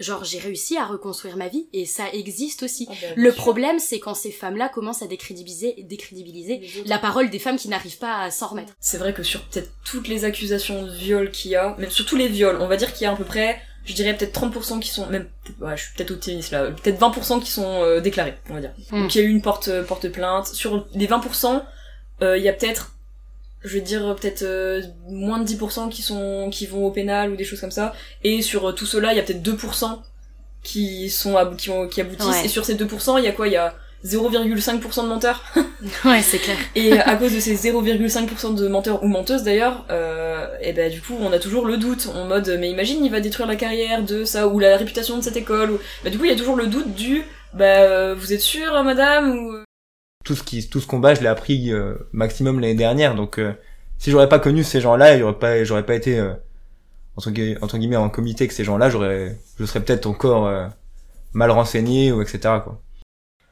genre 0.03 0.25
j'ai 0.25 0.39
réussi 0.39 0.77
à 0.77 0.85
reconstruire 0.85 1.37
ma 1.37 1.49
vie 1.49 1.67
et 1.73 1.87
ça 1.87 2.05
existe 2.13 2.63
aussi 2.63 2.87
Ah 2.91 2.95
bien 3.01 3.13
le 3.17 3.33
sûr. 3.33 3.41
problème 3.43 3.79
c'est 3.79 3.99
quand 4.01 4.15
ces 4.15 4.31
femmes 4.31 4.57
là 4.57 4.69
commencent 4.69 5.03
à 5.03 5.07
décrédibiliser 5.07 5.77
décrédibiliser 5.89 6.61
la 6.87 6.99
parole 6.99 7.31
des 7.31 7.39
femmes 7.39 7.57
qui 7.57 7.69
n'arrivent 7.69 7.99
pas 7.99 8.19
à 8.19 8.31
s'en 8.31 8.49
remettre 8.49 8.73
C'est 8.81 8.99
vrai 8.99 9.15
que 9.15 9.23
sur 9.23 9.43
peut-être 9.45 9.71
toutes 9.85 10.09
les 10.09 10.25
accusations 10.25 10.85
de 10.85 10.91
viol 10.91 11.31
qu'il 11.31 11.53
y 11.53 11.57
a, 11.57 11.75
même 11.79 11.91
sur 11.91 12.05
tous 12.07 12.17
les 12.17 12.29
viols, 12.29 12.59
on 12.61 12.69
va 12.69 12.77
dire 12.77 12.93
qu'il 12.93 13.05
y 13.05 13.07
a 13.07 13.13
à 13.13 13.17
peu 13.17 13.25
près, 13.25 13.61
je 13.85 13.95
dirais 13.95 14.17
peut-être 14.17 14.39
30% 14.39 14.81
qui 14.81 14.89
sont, 14.91 15.07
même, 15.07 15.29
ouais, 15.61 15.77
je 15.77 15.85
suis 15.85 15.95
peut-être 15.97 16.13
optimiste 16.13 16.53
là, 16.53 16.71
peut-être 16.71 17.01
20% 17.01 17.41
qui 17.41 17.51
sont 17.51 17.83
euh, 17.83 18.01
déclarés, 18.01 18.35
on 18.51 18.55
va 18.55 18.61
dire. 18.61 18.73
Mm. 18.91 19.01
Donc 19.03 19.15
il 19.15 19.19
y 19.19 19.25
a 19.25 19.27
eu 19.27 19.31
une 19.31 19.43
porte, 19.43 19.69
euh, 19.69 19.83
porte 19.83 20.09
plainte. 20.09 20.47
Sur 20.47 20.87
les 20.95 21.07
20%, 21.07 21.63
euh, 22.23 22.39
il 22.39 22.45
y 22.45 22.49
a 22.49 22.53
peut-être, 22.53 22.95
je 23.65 23.75
vais 23.75 23.81
dire 23.81 24.15
peut-être 24.21 24.43
euh, 24.43 24.83
moins 25.09 25.39
de 25.39 25.45
10% 25.47 25.89
qui 25.89 26.03
sont, 26.03 26.49
qui 26.51 26.67
vont 26.67 26.87
au 26.87 26.91
pénal 26.91 27.31
ou 27.31 27.37
des 27.37 27.45
choses 27.45 27.61
comme 27.61 27.71
ça. 27.71 27.93
Et 28.25 28.43
sur 28.43 28.69
euh, 28.69 28.73
tout 28.73 28.87
cela, 28.87 29.13
il 29.13 29.17
y 29.17 29.21
a 29.21 29.23
peut-être 29.23 29.43
2% 29.43 29.99
qui 30.63 31.11
sont, 31.11 31.37
abou- 31.37 31.57
qui, 31.57 31.71
ont- 31.71 31.89
qui 31.89 32.01
aboutissent. 32.01 32.27
Ouais. 32.27 32.45
Et 32.45 32.49
sur 32.49 32.65
ces 32.65 32.75
2%, 32.77 33.19
il 33.19 33.25
y 33.25 33.29
a 33.29 33.33
quoi? 33.33 33.49
Il 33.49 33.53
y 33.53 33.57
a 33.57 33.75
0,5% 34.05 35.03
de 35.05 35.09
menteurs. 35.09 35.43
ouais, 36.05 36.23
c'est 36.23 36.39
clair. 36.39 36.57
Et 36.75 36.93
à 36.99 37.15
cause 37.17 37.33
de 37.33 37.39
ces 37.41 37.55
0,5% 37.55 38.55
de 38.57 38.67
menteurs 38.69 39.03
ou 39.05 39.07
menteuses 39.09 39.43
d'ailleurs, 39.45 39.85
euh, 39.91 40.47
et 40.61 40.73
ben 40.73 40.91
du 40.91 41.01
coup 41.01 41.17
on 41.21 41.33
a 41.33 41.39
toujours 41.39 41.67
le 41.67 41.77
doute 41.77 42.09
en 42.15 42.25
mode 42.27 42.57
mais 42.59 42.69
imagine 42.71 43.05
il 43.05 43.11
va 43.13 43.21
détruire 43.21 43.47
la 43.47 43.55
carrière 43.57 44.03
de 44.03 44.25
ça 44.25 44.49
ou 44.49 44.59
la 44.59 44.77
réputation 44.77 45.17
de 45.19 45.23
cette 45.23 45.37
école 45.37 45.71
ou 45.73 45.79
bah 46.03 46.11
du 46.11 46.19
coup 46.19 46.25
il 46.25 46.31
y 46.31 46.35
a 46.35 46.37
toujours 46.37 46.57
le 46.57 46.67
doute 46.67 46.95
du 46.95 47.23
bah 47.55 47.65
euh, 47.65 48.15
vous 48.19 48.33
êtes 48.33 48.41
sûre 48.41 48.83
madame 48.83 49.37
ou 49.39 49.53
tout 50.25 50.35
ce 50.35 50.43
qui 50.43 50.69
tout 50.69 50.81
ce 50.81 50.87
combat 50.87 51.15
je 51.15 51.21
l'ai 51.21 51.27
appris 51.29 51.73
euh, 51.73 51.95
maximum 52.13 52.61
l'année 52.61 52.75
dernière. 52.75 53.15
Donc 53.15 53.39
euh, 53.39 53.53
si 53.99 54.11
j'aurais 54.11 54.29
pas 54.29 54.41
connu 54.41 54.65
ces 54.65 54.81
gens-là 54.81 55.17
j'aurais 55.19 55.39
pas 55.39 55.63
j'aurais 55.65 55.87
pas 55.87 55.95
été 55.95 56.19
euh, 56.19 56.33
entre, 57.17 57.31
entre 57.63 57.79
guillemets 57.79 57.97
en 57.97 58.11
comité 58.11 58.43
avec 58.45 58.53
ces 58.53 58.65
gens-là 58.65 58.91
j'aurais 58.91 59.39
je 59.59 59.65
serais 59.65 59.81
peut-être 59.81 60.07
encore 60.07 60.49
euh, 60.49 60.67
mal 61.33 61.51
renseigné 61.53 62.11
ou 62.11 62.21
etc 62.21 62.41
quoi 62.65 62.81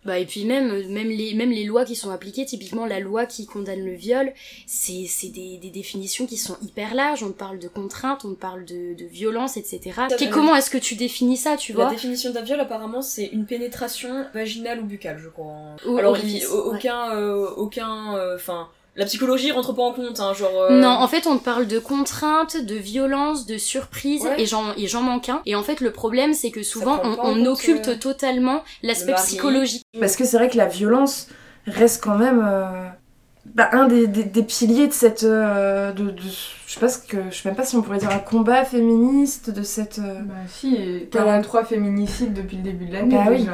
Bah 0.07 0.19
et 0.19 0.25
puis 0.25 0.47
même 0.47 0.87
même 0.89 1.09
les 1.11 1.35
même 1.35 1.51
les 1.51 1.65
lois 1.65 1.85
qui 1.85 1.95
sont 1.95 2.11
appliquées, 2.11 2.47
typiquement 2.47 2.87
la 2.87 3.01
loi 3.01 3.27
qui 3.27 3.45
condamne 3.45 3.85
le 3.85 3.93
viol, 3.93 4.33
c'est 4.67 5.05
c'est 5.07 5.29
des, 5.29 5.59
des 5.59 5.69
définitions 5.69 6.27
qui 6.27 6.39
sont 6.39 6.57
hyper 6.63 6.95
larges. 6.95 7.23
On 7.23 7.33
parle 7.33 7.59
de 7.59 7.69
contrainte, 7.69 8.25
on 8.25 8.35
parle 8.35 8.65
de, 8.65 8.95
de 8.95 9.05
violence, 9.05 9.59
etc. 9.59 9.91
Et 10.19 10.31
comment 10.31 10.57
est-ce 10.57 10.71
que 10.71 10.79
tu 10.79 10.95
définis 10.95 11.37
ça, 11.37 11.59
tu 11.59 11.73
la 11.75 11.85
vois? 11.85 11.91
définition 11.91 12.31
d'un 12.33 12.41
viol 12.41 12.59
apparemment 12.61 13.03
c'est 13.03 13.27
une 13.27 13.45
pénétration 13.45 14.25
vaginale 14.33 14.81
ou 14.81 14.85
buccale 14.87 15.19
je 15.23 15.29
crois. 15.29 15.77
Ou 15.87 15.99
Alors 15.99 16.17
il- 16.19 16.47
ouais. 16.47 16.47
aucun 16.51 17.15
euh, 17.15 17.47
aucun 17.57 18.35
enfin 18.37 18.69
la 18.97 19.05
psychologie 19.07 19.53
rentre 19.53 19.73
pas 19.73 19.83
en 19.83 19.93
compte 19.93 20.19
hein 20.21 20.33
genre 20.35 20.51
euh, 20.69 20.81
Non, 20.81 20.89
en 20.89 21.07
fait, 21.09 21.27
on 21.27 21.39
parle 21.39 21.67
de 21.67 21.79
contrainte, 21.79 22.57
de 22.57 22.75
violence, 22.75 23.47
de 23.47 23.57
surprise, 23.57 24.23
Ouais. 24.23 24.41
et 24.43 24.47
j'en 24.47 24.75
et 24.77 24.87
j'en 24.89 25.03
manque 25.03 25.29
un. 25.29 25.41
Et 25.47 25.55
en 25.55 25.63
fait, 25.63 25.81
le 25.81 25.93
problème, 25.93 26.35
c'est 26.35 26.51
que 26.51 26.63
souvent, 26.63 27.01
on, 27.05 27.47
occulte 27.47 27.89
euh, 27.89 27.97
totalement 27.97 28.63
l'aspect 28.83 29.15
psychologique. 29.15 29.85
Parce 29.99 30.17
que 30.17 30.25
c'est 30.25 30.37
vrai 30.37 30.49
que 30.51 30.57
la 30.57 30.67
violence 30.67 31.29
reste 31.67 32.03
quand 32.03 32.19
même 32.19 32.43
euh, 32.45 32.89
bah, 33.55 33.69
un 33.73 33.87
des, 33.87 34.07
des, 34.07 34.25
des 34.25 34.43
piliers 34.43 34.89
de 34.89 34.93
cette. 34.93 35.25
euh, 35.25 35.93
de, 35.93 36.11
de- 36.11 36.21
je 36.67 36.75
sais 36.75 36.81
pas 36.81 36.89
ce 36.89 36.99
que. 36.99 37.17
Je 37.31 37.37
sais 37.37 37.49
même 37.49 37.57
pas 37.57 37.65
si 37.65 37.77
on 37.77 37.83
pourrait 37.83 37.99
dire 37.99 38.11
un 38.11 38.19
combat 38.19 38.65
féministe 38.65 39.51
de 39.51 39.63
cette. 39.63 39.99
euh, 39.99 40.21
Bah 40.23 40.35
si, 40.49 40.75
et 40.75 41.09
43 41.11 41.65
féminicides 41.65 42.35
depuis 42.35 42.57
le 42.59 42.63
début 42.65 42.87
de 42.87 42.93
l'année 42.93 43.15
Bah 43.17 43.25
oui. 43.31 43.47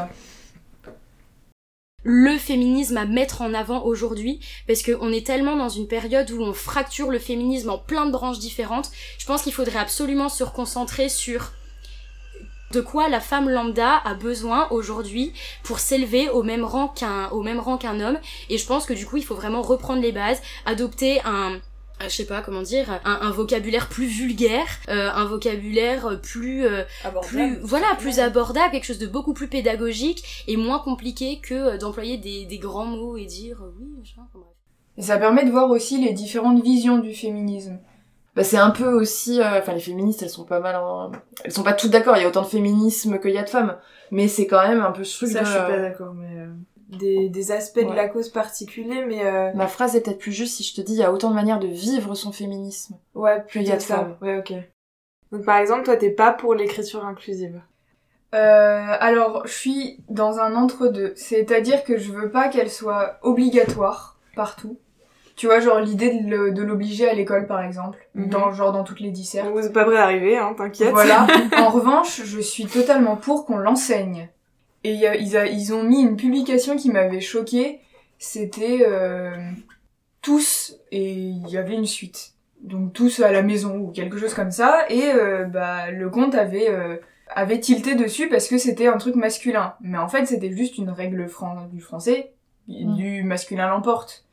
Le 2.09 2.39
féminisme 2.39 2.97
à 2.99 3.05
mettre 3.05 3.43
en 3.43 3.53
avant 3.53 3.83
aujourd'hui 3.83 4.39
parce 4.69 4.85
qu'on 4.85 5.11
est 5.11 5.27
tellement 5.27 5.57
dans 5.57 5.69
une 5.69 5.89
période 5.89 6.31
où 6.31 6.41
on 6.41 6.53
fracture 6.53 7.11
le 7.11 7.19
féminisme 7.19 7.69
en 7.71 7.79
plein 7.79 8.07
de 8.07 8.13
branches 8.13 8.39
différentes. 8.39 8.93
Je 9.19 9.27
pense 9.27 9.43
qu'il 9.43 9.53
faudrait 9.53 9.81
absolument 9.81 10.29
se 10.29 10.45
reconcentrer 10.45 11.09
sur 11.09 11.51
de 12.71 12.81
quoi 12.81 13.09
la 13.09 13.19
femme 13.19 13.49
lambda 13.49 13.97
a 14.05 14.15
besoin 14.15 14.69
aujourd'hui 14.71 15.33
pour 15.65 15.81
s'élever 15.81 16.29
au 16.29 16.45
même 16.45 16.65
rang 16.65 16.87
qu'un 16.87 17.29
au 17.31 17.43
même 17.43 17.59
rang 17.59 17.77
qu'un 17.77 18.01
homme 18.01 18.19
et 18.51 18.59
je 18.59 18.67
pense 18.67 18.87
que 18.87 18.93
du 18.93 19.07
coup 19.07 19.17
il 19.17 19.25
faut 19.25 19.37
vraiment 19.37 19.63
reprendre 19.63 20.03
les 20.03 20.11
bases 20.13 20.41
adopter 20.65 21.21
un 21.25 21.61
je 22.00 22.09
sais 22.09 22.26
pas 22.26 22.43
comment 22.43 22.62
dire 22.62 23.00
un, 23.05 23.19
un 23.23 23.31
vocabulaire 23.31 23.88
plus 23.88 24.07
vulgaire 24.07 24.67
euh, 24.88 25.11
un 25.11 25.25
vocabulaire 25.25 26.21
plus 26.21 26.65
euh, 26.67 26.83
plus 27.23 27.59
voilà 27.62 27.87
plus 27.99 28.21
abordable 28.21 28.73
quelque 28.73 28.85
chose 28.85 28.99
de 28.99 29.07
beaucoup 29.07 29.33
plus 29.35 29.49
pédagogique 29.49 30.45
et 30.47 30.57
moins 30.57 30.79
compliqué 30.79 31.41
que 31.41 31.55
euh, 31.55 31.79
d'employer 31.79 32.19
des, 32.19 32.45
des 32.45 32.59
grands 32.59 32.85
mots 32.85 33.17
et 33.17 33.25
dire 33.25 33.62
euh, 33.62 33.75
oui 33.79 33.87
machin 33.99 34.23
bref. 34.35 34.45
Et 34.99 35.03
ça 35.03 35.19
permet 35.19 35.45
de 35.45 35.50
voir 35.50 35.69
aussi 35.71 36.03
les 36.03 36.12
différentes 36.12 36.62
visions 36.62 36.99
du 36.99 37.15
féminisme. 37.15 37.79
Bah, 38.35 38.45
c'est 38.45 38.59
un 38.59 38.71
peu 38.71 38.93
aussi, 38.93 39.41
euh, 39.41 39.59
enfin 39.59 39.73
les 39.73 39.81
féministes, 39.81 40.23
elles 40.23 40.31
sont 40.31 40.45
pas 40.45 40.61
mal, 40.61 40.76
en... 40.76 41.11
elles 41.45 41.53
sont 41.53 41.62
pas 41.62 41.73
toutes 41.73 41.91
d'accord. 41.91 42.17
Il 42.17 42.23
y 42.23 42.25
a 42.25 42.29
autant 42.29 42.43
de 42.43 42.47
féminisme 42.47 43.19
qu'il 43.19 43.31
y 43.33 43.38
a 43.38 43.43
de 43.43 43.49
femmes, 43.49 43.76
mais 44.11 44.29
c'est 44.29 44.47
quand 44.47 44.67
même 44.69 44.83
un 44.83 44.93
peu 44.93 45.05
ce 45.05 45.17
truc 45.17 45.31
Ça, 45.31 45.41
de, 45.41 45.45
je 45.47 45.50
suis 45.50 45.59
pas 45.59 45.71
euh, 45.71 45.83
d'accord, 45.83 46.12
mais 46.15 46.41
euh, 46.41 46.49
des, 46.88 47.28
des 47.28 47.52
aspects 47.52 47.81
de 47.85 47.93
la 47.93 48.09
cause 48.09 48.28
particuliers, 48.28 49.05
mais 49.05 49.25
euh, 49.25 49.50
Ma 49.55 49.66
phrase 49.66 49.97
est 49.97 50.00
peut-être 50.02 50.19
plus 50.19 50.33
juste 50.33 50.57
si 50.57 50.62
je 50.62 50.75
te 50.75 50.81
dis 50.81 50.93
il 50.95 50.99
y 50.99 51.02
a 51.02 51.12
autant 51.12 51.31
de 51.31 51.35
manières 51.35 51.59
de 51.59 51.66
vivre 51.66 52.14
son 52.14 52.33
féminisme. 52.33 52.97
ouais, 53.14 53.43
Qu'il 53.50 53.62
y 53.62 53.73
a 53.73 53.76
de 53.76 53.81
ça. 53.83 53.97
femmes. 53.97 54.16
Ouais, 54.23 54.38
ok. 54.38 54.52
Donc 55.33 55.45
par 55.45 55.57
exemple, 55.59 55.83
toi, 55.85 55.97
t'es 55.97 56.11
pas 56.11 56.33
pour 56.33 56.55
l'écriture 56.55 57.05
inclusive. 57.05 57.61
Euh, 58.35 58.97
alors, 59.00 59.47
je 59.47 59.52
suis 59.52 60.00
dans 60.09 60.38
un 60.40 60.55
entre-deux. 60.55 61.12
C'est-à-dire 61.16 61.85
que 61.85 61.97
je 61.97 62.12
veux 62.12 62.31
pas 62.31 62.49
qu'elle 62.49 62.71
soit 62.71 63.19
obligatoire 63.23 64.19
partout. 64.35 64.78
Tu 65.37 65.47
vois, 65.47 65.61
genre 65.61 65.81
l'idée 65.81 66.21
de 66.23 66.62
l'obliger 66.62 67.09
à 67.09 67.12
l'école, 67.14 67.47
par 67.47 67.62
exemple. 67.62 67.99
Mhm. 68.14 68.28
Dans, 68.28 68.52
genre 68.52 68.73
dans 68.73 68.85
toutes 68.85 69.00
les 69.00 69.11
dissertes. 69.11 69.49
On 69.52 69.59
est 69.61 69.73
pas 69.73 69.85
près 69.85 69.95
d'arriver, 69.95 70.38
hein, 70.38 70.55
t'inquiète. 70.57 70.90
Voilà. 70.93 71.26
en 71.59 71.69
revanche, 71.69 72.23
je 72.25 72.40
suis 72.40 72.66
totalement 72.66 73.16
pour 73.16 73.45
qu'on 73.47 73.59
l'enseigne. 73.59 74.28
Et 74.87 74.93
il 74.93 75.00
y 75.00 75.07
a- 75.07 75.16
ils, 75.16 75.37
a- 75.37 75.47
ils 75.47 75.73
ont 75.75 75.83
mis 75.83 76.00
une 76.00 76.16
publication 76.16 76.76
qui 76.76 76.90
m'avait 76.90 77.21
choquée. 77.21 77.81
C'était 78.19 78.85
euh, 78.87 79.37
tous 80.23 80.76
et 80.90 81.12
il 81.12 81.49
y 81.49 81.57
avait 81.57 81.75
une 81.75 81.87
suite. 81.87 82.33
Donc 82.62 82.93
tous 82.93 83.21
à 83.21 83.31
la 83.33 83.43
maison 83.43 83.76
ou 83.78 83.90
quelque 83.90 84.19
chose 84.19 84.35
comme 84.35 84.50
ça. 84.50 84.87
Et 84.88 85.02
euh, 85.12 85.45
bah 85.45 85.90
le 85.90 86.09
compte 86.11 86.35
avait 86.35 86.69
euh, 86.69 86.97
avait 87.35 87.61
tilté 87.61 87.95
dessus 87.95 88.28
parce 88.28 88.49
que 88.49 88.59
c'était 88.59 88.87
un 88.87 88.97
truc 88.99 89.14
masculin. 89.16 89.75
Mais 89.81 89.99
en 89.99 90.09
fait, 90.09 90.26
c'était 90.26 90.52
juste 90.52 90.78
une 90.78 90.90
règle 90.90 91.28
fran- 91.28 91.69
du 91.73 91.81
français. 91.81 92.33
Du 92.69 93.23
masculin 93.23 93.69
l'emporte. 93.69 94.25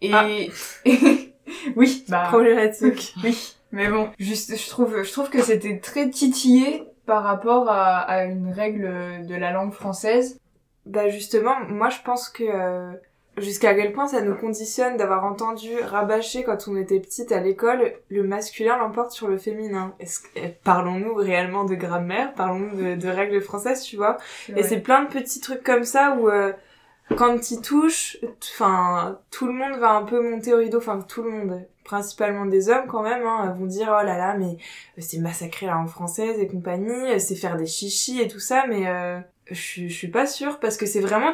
Et 0.00 0.50
oui, 1.76 2.04
bah 2.08 2.26
Problématique. 2.28 3.14
oui, 3.22 3.54
mais 3.72 3.88
bon, 3.88 4.08
juste, 4.18 4.56
je 4.56 4.68
trouve, 4.68 5.02
je 5.02 5.12
trouve 5.12 5.30
que 5.30 5.42
c'était 5.42 5.78
très 5.78 6.10
titillé 6.10 6.84
par 7.10 7.24
rapport 7.24 7.68
à, 7.68 7.98
à 7.98 8.22
une 8.22 8.52
règle 8.52 9.26
de 9.26 9.34
la 9.34 9.50
langue 9.50 9.72
française. 9.72 10.38
Bah 10.86 11.08
justement, 11.08 11.56
moi 11.68 11.88
je 11.88 11.98
pense 12.04 12.28
que 12.28 12.44
euh, 12.44 12.92
jusqu'à 13.36 13.74
quel 13.74 13.92
point 13.92 14.06
ça 14.06 14.20
nous 14.20 14.36
conditionne 14.36 14.96
d'avoir 14.96 15.24
entendu 15.24 15.70
rabâcher 15.82 16.44
quand 16.44 16.68
on 16.68 16.76
était 16.76 17.00
petite 17.00 17.32
à 17.32 17.40
l'école 17.40 17.94
le 18.10 18.22
masculin 18.22 18.78
l'emporte 18.78 19.10
sur 19.10 19.26
le 19.26 19.38
féminin. 19.38 19.92
Eh, 20.36 20.50
parlons-nous 20.62 21.14
réellement 21.14 21.64
de 21.64 21.74
grammaire, 21.74 22.32
parlons-nous 22.34 22.76
de, 22.80 22.94
de 22.94 23.08
règles 23.08 23.40
françaises, 23.40 23.82
tu 23.82 23.96
vois? 23.96 24.16
Et 24.54 24.62
c'est 24.62 24.78
plein 24.78 25.02
de 25.02 25.08
petits 25.08 25.40
trucs 25.40 25.64
comme 25.64 25.82
ça 25.82 26.16
où 26.16 26.28
euh, 26.28 26.52
quand 27.16 27.38
tu 27.40 27.60
touches, 27.60 28.18
enfin 28.54 29.18
tout 29.30 29.46
le 29.46 29.52
monde 29.52 29.78
va 29.78 29.90
un 29.92 30.04
peu 30.04 30.20
monter 30.30 30.54
au 30.54 30.58
rideau, 30.58 30.78
enfin 30.78 31.00
tout 31.00 31.22
le 31.22 31.30
monde, 31.30 31.66
principalement 31.84 32.46
des 32.46 32.68
hommes 32.68 32.86
quand 32.88 33.02
même, 33.02 33.26
hein, 33.26 33.54
vont 33.58 33.66
dire 33.66 33.88
oh 33.88 34.04
là 34.04 34.16
là 34.16 34.36
mais 34.38 34.56
euh, 34.98 35.00
c'est 35.00 35.18
massacrer 35.18 35.66
la 35.66 35.72
langue 35.74 35.88
française 35.88 36.38
et 36.38 36.46
compagnie, 36.46 37.12
euh, 37.12 37.18
c'est 37.18 37.34
faire 37.34 37.56
des 37.56 37.66
chichis 37.66 38.20
et 38.20 38.28
tout 38.28 38.38
ça, 38.40 38.64
mais 38.68 38.86
euh, 38.88 39.18
je 39.50 39.88
suis- 39.88 40.08
pas 40.08 40.26
sûre 40.26 40.58
parce 40.60 40.76
que 40.76 40.86
c'est 40.86 41.00
vraiment 41.00 41.32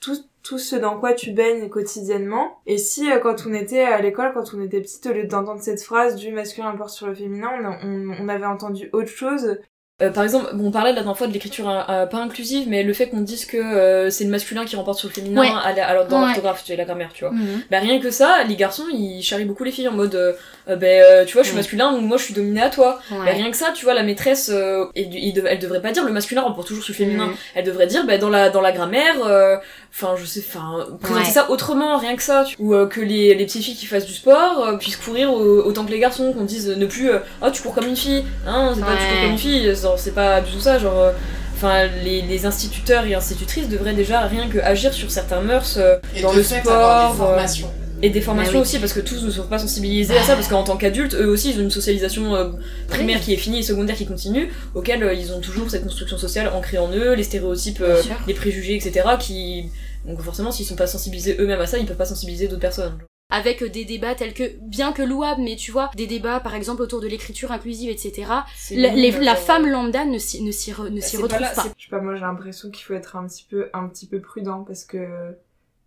tout, 0.00 0.58
ce 0.58 0.76
dans 0.76 1.00
quoi 1.00 1.12
tu 1.12 1.32
baignes 1.32 1.68
quotidiennement. 1.68 2.60
Et 2.66 2.78
si 2.78 3.10
euh, 3.10 3.18
quand 3.18 3.46
on 3.48 3.52
était 3.52 3.82
à 3.82 4.00
l'école, 4.00 4.32
quand 4.32 4.54
on 4.54 4.62
était 4.62 4.80
petite, 4.80 5.04
au 5.06 5.12
lieu 5.12 5.24
d'entendre 5.24 5.60
cette 5.60 5.82
phrase 5.82 6.14
du 6.14 6.30
masculin 6.30 6.68
importe 6.68 6.90
sur 6.90 7.08
le 7.08 7.14
féminin, 7.16 7.50
on 7.82 8.28
avait 8.28 8.46
entendu 8.46 8.88
autre 8.92 9.08
chose. 9.08 9.58
Euh, 10.02 10.10
par 10.10 10.24
exemple, 10.24 10.50
bon, 10.52 10.66
on 10.66 10.70
parlait 10.70 10.90
la 10.90 10.96
dernière 10.96 11.16
fois 11.16 11.26
de 11.26 11.32
l'écriture 11.32 11.70
euh, 11.70 11.80
euh, 11.88 12.04
pas 12.04 12.18
inclusive, 12.18 12.68
mais 12.68 12.82
le 12.82 12.92
fait 12.92 13.08
qu'on 13.08 13.22
dise 13.22 13.46
que 13.46 13.56
euh, 13.56 14.10
c'est 14.10 14.24
le 14.24 14.30
masculin 14.30 14.66
qui 14.66 14.76
remporte 14.76 14.98
sur 14.98 15.08
le 15.08 15.14
féminin 15.14 15.40
Ouais. 15.40 15.48
à 15.64 15.72
la- 15.72 15.88
alors 15.88 16.06
dans 16.06 16.18
Ouais. 16.20 16.26
l'orthographe, 16.26 16.60
tu 16.62 16.66
sais, 16.72 16.76
la 16.76 16.84
grammaire, 16.84 17.08
tu 17.14 17.24
vois. 17.24 17.32
Mhm. 17.32 17.62
Bah 17.70 17.78
rien 17.78 17.98
que 17.98 18.10
ça, 18.10 18.44
les 18.46 18.56
garçons 18.56 18.82
ils 18.92 19.22
charrient 19.22 19.46
beaucoup 19.46 19.64
les 19.64 19.70
filles 19.72 19.88
en 19.88 19.92
mode 19.92 20.14
euh, 20.14 20.34
euh, 20.68 20.76
ben 20.76 21.02
euh, 21.02 21.24
tu 21.24 21.32
vois 21.32 21.42
je 21.44 21.46
suis 21.46 21.54
Ouais. 21.54 21.60
masculin 21.62 21.92
donc 21.92 22.02
moi 22.02 22.18
je 22.18 22.24
suis 22.24 22.34
dominée 22.34 22.60
à 22.60 22.68
toi. 22.68 23.00
Ouais. 23.10 23.16
Bah 23.24 23.30
rien 23.32 23.50
que 23.50 23.56
ça, 23.56 23.70
tu 23.74 23.86
vois 23.86 23.94
la 23.94 24.02
maîtresse 24.02 24.50
euh, 24.52 24.84
dev- 24.94 25.46
elle 25.48 25.60
devrait 25.60 25.80
pas 25.80 25.92
dire 25.92 26.04
le 26.04 26.12
masculin 26.12 26.42
remporte 26.42 26.68
toujours 26.68 26.84
sur 26.84 26.92
le 26.92 26.98
féminin. 26.98 27.28
Mhm. 27.28 27.34
Elle 27.54 27.64
devrait 27.64 27.86
dire 27.86 28.04
ben 28.04 28.20
dans 28.20 28.28
la 28.28 28.50
dans 28.50 28.60
la 28.60 28.72
grammaire 28.72 29.14
euh, 29.24 29.56
enfin 29.94 30.14
je 30.20 30.26
sais 30.26 30.44
enfin 30.46 30.84
présenter 31.00 31.24
Ouais. 31.28 31.32
ça 31.32 31.50
autrement 31.50 31.96
rien 31.96 32.16
que 32.16 32.22
ça 32.22 32.44
tu- 32.46 32.56
ou 32.58 32.74
euh, 32.74 32.86
que 32.86 33.00
les 33.00 33.34
les 33.34 33.46
petites 33.46 33.62
filles 33.64 33.76
qui 33.76 33.86
fassent 33.86 34.04
du 34.04 34.12
sport 34.12 34.76
puissent 34.78 34.96
courir 34.98 35.32
au- 35.32 35.62
autant 35.62 35.86
que 35.86 35.90
les 35.90 36.00
garçons 36.00 36.34
qu'on 36.34 36.44
dise 36.44 36.68
ne 36.68 36.84
plus 36.84 37.08
euh, 37.08 37.20
oh 37.42 37.46
tu 37.50 37.62
cours 37.62 37.72
comme 37.74 37.86
une 37.86 37.96
fille. 37.96 38.24
Hein, 38.46 38.72
c'est 38.74 38.82
pas 38.82 38.88
tu 38.92 38.98
cours 38.98 39.06
Ouais. 39.14 39.20
comme 39.22 39.30
une 39.32 39.38
fille, 39.38 39.74
genre, 39.86 39.98
c'est 39.98 40.12
pas 40.14 40.40
du 40.40 40.50
tout 40.52 40.60
ça 40.60 40.78
genre 40.78 40.98
euh, 40.98 41.12
Enfin, 41.54 41.86
les, 42.04 42.20
les 42.20 42.44
instituteurs 42.44 43.06
et 43.06 43.14
institutrices 43.14 43.70
devraient 43.70 43.94
déjà 43.94 44.20
rien 44.26 44.46
que 44.46 44.58
agir 44.58 44.92
sur 44.92 45.10
certains 45.10 45.40
mœurs 45.40 45.78
euh, 45.78 45.96
Et 46.14 46.20
dans 46.20 46.32
de 46.32 46.36
le 46.36 46.42
fait, 46.42 46.60
sport. 46.60 46.74
avoir 46.74 47.08
des 47.08 47.14
euh, 47.14 47.16
formations. 47.16 47.70
et 48.02 48.10
des 48.10 48.20
formations 48.20 48.56
oui. 48.56 48.60
aussi, 48.60 48.78
parce 48.78 48.92
que 48.92 49.00
tous 49.00 49.24
ne 49.24 49.30
sont 49.30 49.44
pas 49.44 49.58
sensibilisés 49.58 50.18
à 50.18 50.22
ça, 50.22 50.34
parce 50.34 50.48
qu'en 50.48 50.64
tant 50.64 50.76
qu'adultes, 50.76 51.14
eux 51.14 51.28
aussi, 51.30 51.52
ils 51.52 51.58
ont 51.58 51.62
une 51.62 51.70
socialisation 51.70 52.34
euh, 52.34 52.50
primaire 52.88 53.22
qui 53.22 53.32
est 53.32 53.38
finie 53.38 53.60
et 53.60 53.62
secondaire 53.62 53.96
qui 53.96 54.04
continue, 54.04 54.52
auquel 54.74 55.02
euh, 55.02 55.14
ils 55.14 55.32
ont 55.32 55.40
toujours 55.40 55.70
cette 55.70 55.82
construction 55.84 56.18
sociale 56.18 56.48
ancrée 56.54 56.76
en 56.76 56.90
eux, 56.92 57.14
les 57.14 57.22
stéréotypes, 57.24 57.80
euh, 57.80 58.02
les 58.26 58.34
préjugés, 58.34 58.74
etc. 58.76 59.08
qui... 59.18 59.70
Donc 60.04 60.20
forcément, 60.20 60.52
s'ils 60.52 60.66
sont 60.66 60.76
pas 60.76 60.86
sensibilisés 60.86 61.36
eux-mêmes 61.40 61.62
à 61.62 61.66
ça, 61.66 61.78
ils 61.78 61.86
peuvent 61.86 61.96
pas 61.96 62.04
sensibiliser 62.04 62.48
d'autres 62.48 62.60
personnes. 62.60 62.98
Avec 63.30 63.62
euh, 63.62 63.68
des 63.68 63.84
débats 63.84 64.14
tels 64.14 64.34
que, 64.34 64.56
bien 64.60 64.92
que 64.92 65.02
louables, 65.02 65.42
mais 65.42 65.56
tu 65.56 65.70
vois, 65.72 65.90
des 65.96 66.06
débats 66.06 66.40
par 66.40 66.54
exemple 66.54 66.82
autour 66.82 67.00
de 67.00 67.08
l'écriture 67.08 67.52
inclusive, 67.52 67.90
etc. 67.90 68.44
C'est 68.54 68.76
La, 68.76 68.94
les- 68.94 69.12
euh, 69.16 69.34
femme 69.34 69.66
lambda 69.66 70.04
ne 70.04 70.18
s'y, 70.18 70.42
ne 70.42 70.50
s'y, 70.52 70.72
re- 70.72 70.88
ne 70.90 71.00
s'y 71.00 71.16
c'est 71.16 71.16
pas 71.18 71.22
retrouve 71.24 71.40
là, 71.40 71.54
pas. 71.54 71.62
c'est- 71.62 71.74
Je 71.76 71.84
sais 71.84 71.90
pas, 71.90 72.00
moi 72.00 72.14
j'ai 72.14 72.20
l'impression 72.22 72.70
qu'il 72.70 72.84
faut 72.84 72.94
être 72.94 73.16
un 73.16 73.26
petit 73.26 73.44
peu, 73.48 73.68
un 73.72 73.88
petit 73.88 74.06
peu 74.06 74.20
prudent 74.20 74.64
parce 74.64 74.84
que 74.84 75.36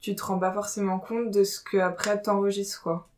tu 0.01 0.15
te 0.15 0.23
rends 0.23 0.39
pas 0.39 0.53
forcément 0.53 0.99
compte 0.99 1.31
de 1.31 1.43
ce 1.43 1.59
que 1.61 1.77
après 1.77 2.21
t'enregistres 2.21 2.81
quoi. 2.83 3.09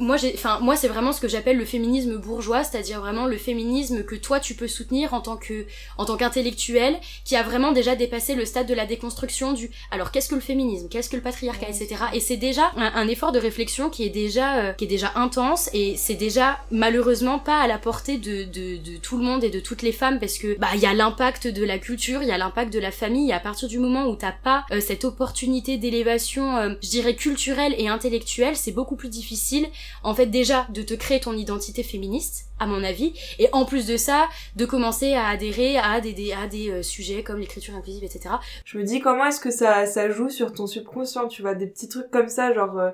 Moi, 0.00 0.16
j'ai, 0.16 0.32
enfin, 0.34 0.58
moi, 0.60 0.76
c'est 0.76 0.88
vraiment 0.88 1.12
ce 1.12 1.20
que 1.20 1.28
j'appelle 1.28 1.56
le 1.56 1.64
féminisme 1.64 2.16
bourgeois, 2.16 2.64
c'est-à-dire 2.64 3.00
vraiment 3.00 3.26
le 3.26 3.36
féminisme 3.36 4.02
que 4.02 4.14
toi 4.16 4.40
tu 4.40 4.54
peux 4.54 4.66
soutenir 4.68 5.14
en 5.14 5.20
tant 5.20 5.36
que, 5.36 5.66
en 5.98 6.04
tant 6.04 6.16
qu'intellectuel, 6.16 6.96
qui 7.24 7.36
a 7.36 7.42
vraiment 7.42 7.72
déjà 7.72 7.94
dépassé 7.96 8.34
le 8.34 8.44
stade 8.44 8.66
de 8.66 8.74
la 8.74 8.86
déconstruction 8.86 9.52
du. 9.52 9.70
Alors, 9.90 10.10
qu'est-ce 10.10 10.28
que 10.28 10.34
le 10.34 10.40
féminisme, 10.40 10.88
qu'est-ce 10.88 11.08
que 11.10 11.16
le 11.16 11.22
patriarcat, 11.22 11.68
etc. 11.68 11.96
Et 12.14 12.20
c'est 12.20 12.36
déjà 12.36 12.72
un, 12.76 12.92
un 12.94 13.08
effort 13.08 13.32
de 13.32 13.38
réflexion 13.38 13.90
qui 13.90 14.04
est 14.04 14.10
déjà, 14.10 14.58
euh, 14.58 14.72
qui 14.72 14.84
est 14.84 14.88
déjà 14.88 15.12
intense, 15.14 15.70
et 15.72 15.96
c'est 15.96 16.14
déjà 16.14 16.58
malheureusement 16.70 17.38
pas 17.38 17.60
à 17.60 17.66
la 17.66 17.78
portée 17.78 18.18
de, 18.18 18.44
de, 18.44 18.76
de 18.76 18.96
tout 18.96 19.18
le 19.18 19.22
monde 19.22 19.44
et 19.44 19.50
de 19.50 19.60
toutes 19.60 19.82
les 19.82 19.92
femmes, 19.92 20.18
parce 20.18 20.38
que 20.38 20.58
bah 20.58 20.68
il 20.74 20.80
y 20.80 20.86
a 20.86 20.94
l'impact 20.94 21.46
de 21.46 21.64
la 21.64 21.78
culture, 21.78 22.22
il 22.22 22.28
y 22.28 22.32
a 22.32 22.38
l'impact 22.38 22.72
de 22.72 22.78
la 22.78 22.90
famille, 22.90 23.30
et 23.30 23.34
à 23.34 23.40
partir 23.40 23.68
du 23.68 23.78
moment 23.78 24.06
où 24.06 24.16
t'as 24.16 24.32
pas 24.32 24.64
euh, 24.72 24.80
cette 24.80 25.04
opportunité 25.04 25.76
d'élévation, 25.76 26.56
euh, 26.56 26.74
je 26.82 26.88
dirais 26.88 27.14
culturelle 27.14 27.74
et 27.78 27.88
intellectuelle, 27.88 28.56
c'est 28.56 28.72
beaucoup 28.72 28.96
plus 28.96 29.08
difficile 29.08 29.68
en 30.02 30.14
fait 30.14 30.26
déjà 30.26 30.66
de 30.70 30.82
te 30.82 30.94
créer 30.94 31.20
ton 31.20 31.32
identité 31.34 31.82
féministe 31.82 32.46
à 32.58 32.66
mon 32.66 32.82
avis 32.84 33.12
et 33.38 33.48
en 33.52 33.64
plus 33.64 33.86
de 33.86 33.96
ça 33.96 34.28
de 34.56 34.64
commencer 34.66 35.14
à 35.14 35.28
adhérer 35.28 35.78
à 35.78 36.00
des, 36.00 36.32
à 36.32 36.46
des 36.46 36.70
euh, 36.70 36.82
sujets 36.82 37.22
comme 37.22 37.38
l'écriture 37.38 37.74
inclusive 37.74 38.04
etc 38.04 38.34
Je 38.64 38.78
me 38.78 38.84
dis 38.84 39.00
comment 39.00 39.26
est-ce 39.26 39.40
que 39.40 39.50
ça, 39.50 39.86
ça 39.86 40.10
joue 40.10 40.28
sur 40.28 40.52
ton 40.52 40.66
subconscient, 40.66 41.28
tu 41.28 41.42
vois, 41.42 41.54
des 41.54 41.66
petits 41.66 41.88
trucs 41.88 42.10
comme 42.10 42.28
ça, 42.28 42.52
genre 42.52 42.78
euh, 42.78 42.90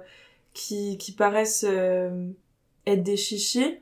qui, 0.54 0.98
qui 0.98 1.12
paraissent 1.12 1.66
euh, 1.68 2.28
être 2.86 3.02
des 3.02 3.16
chichis. 3.16 3.78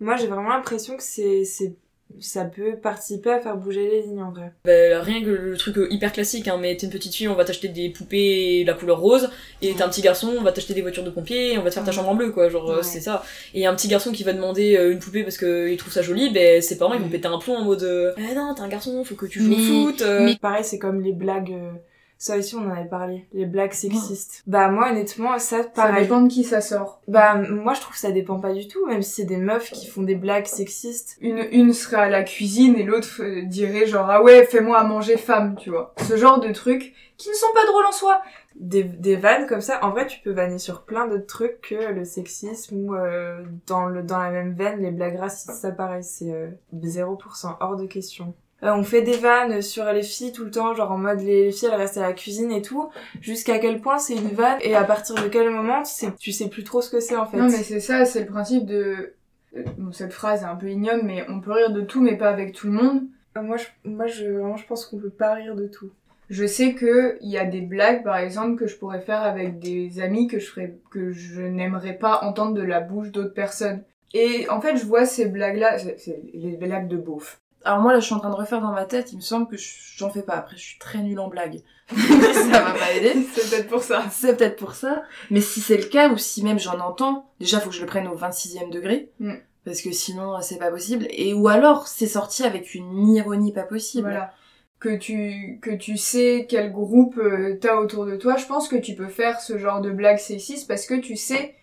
Moi 0.00 0.16
j'ai 0.16 0.26
vraiment 0.26 0.50
l'impression 0.50 0.96
que 0.96 1.02
c'est, 1.02 1.44
c'est, 1.44 1.76
ça 2.20 2.44
peut 2.44 2.76
participer 2.82 3.30
à 3.30 3.40
faire 3.40 3.56
bouger 3.56 3.88
les 3.90 4.02
lignes 4.02 4.22
en 4.22 4.30
vrai. 4.30 4.52
Bah, 4.64 5.00
rien 5.02 5.22
que 5.22 5.30
le 5.30 5.56
truc 5.56 5.78
euh, 5.78 5.86
hyper 5.90 6.12
classique, 6.12 6.48
hein, 6.48 6.58
mais 6.60 6.76
t'es 6.76 6.86
une 6.86 6.92
petite 6.92 7.14
fille, 7.14 7.28
on 7.28 7.34
va 7.34 7.44
t'acheter 7.44 7.68
des 7.68 7.88
poupées 7.90 8.64
la 8.64 8.74
couleur 8.74 9.00
rose, 9.00 9.30
et 9.62 9.72
t'es 9.74 9.82
un 9.82 9.88
petit 9.88 10.02
garçon, 10.02 10.34
on 10.38 10.42
va 10.42 10.52
t'acheter 10.52 10.74
des 10.74 10.82
voitures 10.82 11.04
de 11.04 11.10
pompiers, 11.10 11.52
et 11.54 11.58
on 11.58 11.62
va 11.62 11.70
te 11.70 11.74
faire 11.74 11.84
ta 11.84 11.92
chambre 11.92 12.08
en 12.10 12.14
bleu, 12.14 12.30
quoi, 12.30 12.48
genre 12.48 12.70
euh, 12.70 12.76
Ouais. 12.76 12.82
c'est 12.82 13.00
ça. 13.00 13.24
Et 13.54 13.66
un 13.66 13.74
petit 13.74 13.88
garçon 13.88 14.12
qui 14.12 14.22
va 14.24 14.32
demander 14.32 14.76
euh, 14.76 14.92
une 14.92 14.98
poupée 14.98 15.22
parce 15.22 15.38
qu'il 15.38 15.76
trouve 15.76 15.92
ça 15.92 16.02
joli, 16.02 16.30
ben 16.30 16.60
ses 16.62 16.78
parents 16.78 16.94
ils 16.94 17.00
vont 17.00 17.08
péter 17.08 17.26
un 17.28 17.38
plomb 17.38 17.56
en 17.56 17.64
mode 17.64 17.82
euh, 17.82 18.12
Eh 18.16 18.34
non, 18.34 18.54
t'es 18.54 18.62
un 18.62 18.68
garçon, 18.68 19.02
faut 19.04 19.14
que 19.14 19.26
tu 19.26 19.40
joues 19.40 19.48
Mais- 19.50 19.56
au 19.56 19.86
foot. 19.88 20.02
euh. 20.02 20.32
Pareil, 20.40 20.64
c'est 20.64 20.78
comme 20.78 21.00
les 21.00 21.12
blagues. 21.12 21.52
euh, 21.52 21.70
Ça 22.16 22.38
aussi, 22.38 22.54
on 22.56 22.66
en 22.66 22.70
avait 22.70 22.88
parlé. 22.88 23.26
Les 23.32 23.44
blagues 23.44 23.72
sexistes. 23.72 24.42
Bah, 24.46 24.68
moi, 24.68 24.90
honnêtement, 24.90 25.38
ça, 25.38 25.62
Ça 25.62 25.64
pareil. 25.64 26.04
dépend 26.04 26.22
de 26.22 26.28
qui 26.28 26.44
ça 26.44 26.60
sort. 26.60 27.02
Bah, 27.08 27.34
moi, 27.34 27.74
je 27.74 27.80
trouve 27.80 27.92
que 27.94 28.00
ça 28.00 28.12
dépend 28.12 28.40
pas 28.40 28.52
du 28.54 28.66
tout, 28.66 28.86
même 28.86 29.02
si 29.02 29.10
c'est 29.12 29.24
des 29.24 29.36
meufs 29.36 29.70
qui 29.72 29.86
font 29.86 30.02
des 30.02 30.14
blagues 30.14 30.46
sexistes. 30.46 31.16
Une, 31.20 31.46
une 31.52 31.72
serait 31.72 31.96
à 31.98 32.08
la 32.08 32.22
cuisine 32.22 32.76
et 32.76 32.82
l'autre 32.84 33.20
euh, 33.20 33.42
dirait 33.42 33.86
genre 33.86 34.08
ah 34.08 34.22
ouais 34.22 34.44
fais-moi 34.46 34.78
à 34.78 34.84
manger 34.84 35.16
femme 35.16 35.56
tu 35.58 35.70
vois 35.70 35.94
ce 36.08 36.16
genre 36.16 36.40
de 36.40 36.50
trucs 36.52 36.94
qui 37.16 37.28
ne 37.28 37.34
sont 37.34 37.52
pas 37.54 37.64
drôles 37.66 37.86
en 37.86 37.92
soi 37.92 38.20
Des, 38.56 38.82
des 38.84 39.16
vannes 39.16 39.46
comme 39.46 39.60
ça, 39.60 39.84
en 39.84 39.90
vrai, 39.90 40.06
tu 40.06 40.20
peux 40.20 40.32
vanner 40.32 40.58
sur 40.58 40.82
plein 40.82 41.06
d'autres 41.06 41.26
trucs 41.26 41.60
que 41.60 41.92
le 41.92 42.04
sexisme 42.04 42.76
ou 42.76 42.94
euh, 42.94 43.42
dans, 43.66 43.86
le, 43.86 44.02
dans 44.02 44.18
la 44.18 44.30
même 44.30 44.54
veine, 44.54 44.80
les 44.80 44.90
blagues 44.90 45.18
racistes, 45.18 45.52
ça 45.52 45.70
pareil, 45.72 46.02
c'est 46.02 46.32
euh, 46.32 46.48
0% 46.74 47.56
hors 47.60 47.76
de 47.76 47.86
question. 47.86 48.34
Euh, 48.64 48.72
on 48.74 48.82
fait 48.82 49.02
des 49.02 49.16
vannes 49.16 49.60
sur 49.62 49.84
les 49.92 50.02
filles 50.02 50.32
tout 50.32 50.44
le 50.44 50.50
temps, 50.50 50.74
genre 50.74 50.90
en 50.92 50.98
mode 50.98 51.20
les, 51.20 51.44
les 51.44 51.52
filles 51.52 51.68
elles 51.70 51.78
restent 51.78 51.98
à 51.98 52.02
la 52.02 52.12
cuisine 52.14 52.50
et 52.50 52.62
tout, 52.62 52.88
jusqu'à 53.20 53.58
quel 53.58 53.80
point 53.80 53.98
c'est 53.98 54.14
une 54.14 54.28
vanne 54.28 54.58
et 54.62 54.74
à 54.74 54.84
partir 54.84 55.14
de 55.16 55.28
quel 55.28 55.50
moment 55.50 55.82
tu 55.82 55.90
sais, 55.92 56.08
tu 56.18 56.32
sais 56.32 56.48
plus 56.48 56.64
trop 56.64 56.80
ce 56.80 56.90
que 56.90 57.00
c'est 57.00 57.16
en 57.16 57.26
fait. 57.26 57.36
non 57.36 57.44
mais 57.44 57.62
c'est 57.62 57.80
ça 57.80 58.04
c'est 58.06 58.20
le 58.20 58.26
principe 58.26 58.64
de 58.64 59.12
euh, 59.56 59.62
bon, 59.78 59.92
cette 59.92 60.12
phrase 60.12 60.42
est 60.42 60.46
un 60.46 60.56
peu 60.56 60.70
ignoble 60.70 61.02
mais 61.04 61.24
on 61.28 61.40
peut 61.40 61.52
rire 61.52 61.70
de 61.72 61.82
tout 61.82 62.00
mais 62.00 62.16
pas 62.16 62.30
avec 62.30 62.52
tout 62.54 62.66
le 62.68 62.72
monde 62.72 63.02
Euh, 63.36 63.42
Moi, 63.42 63.56
je, 63.58 63.66
moi 63.84 64.06
je, 64.06 64.24
vraiment, 64.26 64.56
je 64.56 64.66
pense 64.66 64.86
qu'on 64.86 64.98
peut 64.98 65.10
pas 65.10 65.34
rire 65.34 65.56
de 65.56 65.66
tout. 65.66 65.90
je 66.30 66.46
sais 66.46 66.72
que 66.74 67.18
il 67.20 67.30
y 67.30 67.36
a 67.38 67.44
des 67.44 67.60
blagues, 67.60 68.02
par 68.02 68.16
exemple, 68.16 68.56
que 68.56 68.66
je 68.66 68.76
pourrais 68.76 69.00
faire 69.00 69.22
avec 69.22 69.58
des 69.58 70.00
amis 70.00 70.26
que 70.28 70.38
je 70.38 70.46
ferais, 70.50 70.74
que 70.90 71.10
je 71.12 71.42
n'aimerais 71.42 71.94
pas 71.98 72.20
entendre 72.22 72.54
de 72.54 72.62
la 72.62 72.80
bouche 72.80 73.10
d'autres 73.10 73.34
personnes. 73.34 73.82
Et 74.14 74.48
en 74.48 74.60
fait, 74.60 74.76
je 74.76 74.86
vois 74.86 75.04
ces 75.04 75.26
blagues-là, 75.26 75.78
c'est 75.78 76.22
les 76.32 76.56
blagues 76.56 76.86
de 76.88 76.96
beauf. 76.96 77.40
Alors 77.64 77.80
moi 77.80 77.92
là 77.92 78.00
je 78.00 78.04
suis 78.06 78.14
en 78.14 78.20
train 78.20 78.30
de 78.30 78.34
refaire 78.34 78.60
dans 78.60 78.72
ma 78.72 78.84
tête, 78.84 79.12
il 79.12 79.16
me 79.16 79.20
semble 79.22 79.48
que 79.48 79.56
je- 79.56 79.72
j'en 79.96 80.10
fais 80.10 80.22
pas. 80.22 80.34
Après 80.34 80.56
je 80.56 80.62
suis 80.62 80.78
très 80.78 80.98
nulle 81.00 81.18
en 81.20 81.28
blagues. 81.28 81.60
ça 81.88 82.60
va 82.62 82.72
pas 82.72 82.92
aider. 82.92 83.12
C'est 83.34 83.50
peut-être 83.50 83.68
pour 83.68 83.82
ça. 83.82 84.04
C'est 84.10 84.36
peut-être 84.36 84.56
pour 84.56 84.74
ça. 84.74 85.02
Mais 85.30 85.40
si 85.40 85.60
c'est 85.60 85.76
le 85.76 85.84
cas 85.84 86.08
ou 86.10 86.16
si 86.18 86.42
même 86.42 86.58
j'en 86.58 86.78
entends, 86.80 87.30
déjà 87.40 87.60
faut 87.60 87.70
que 87.70 87.74
je 87.76 87.80
le 87.80 87.86
prenne 87.86 88.06
au 88.08 88.16
26e 88.16 88.70
degré. 88.70 89.10
Mm. 89.20 89.34
Parce 89.64 89.80
que 89.80 89.92
sinon 89.92 90.40
c'est 90.42 90.58
pas 90.58 90.70
possible. 90.70 91.06
Et 91.10 91.32
ou 91.34 91.48
alors 91.48 91.86
c'est 91.88 92.06
sorti 92.06 92.44
avec 92.44 92.74
une 92.74 93.08
ironie 93.08 93.52
pas 93.52 93.62
possible. 93.64 94.08
Voilà. 94.08 94.32
Que 94.80 94.96
tu, 94.96 95.58
que 95.62 95.70
tu 95.70 95.96
sais 95.96 96.46
quel 96.46 96.70
groupe 96.70 97.16
euh, 97.16 97.56
t'as 97.58 97.76
autour 97.76 98.04
de 98.04 98.16
toi, 98.16 98.36
je 98.36 98.44
pense 98.44 98.68
que 98.68 98.76
tu 98.76 98.94
peux 98.94 99.08
faire 99.08 99.40
ce 99.40 99.56
genre 99.56 99.80
de 99.80 99.90
blague 99.90 100.18
sexiste 100.18 100.68
parce 100.68 100.84
que 100.84 100.94
tu 100.94 101.16
sais 101.16 101.54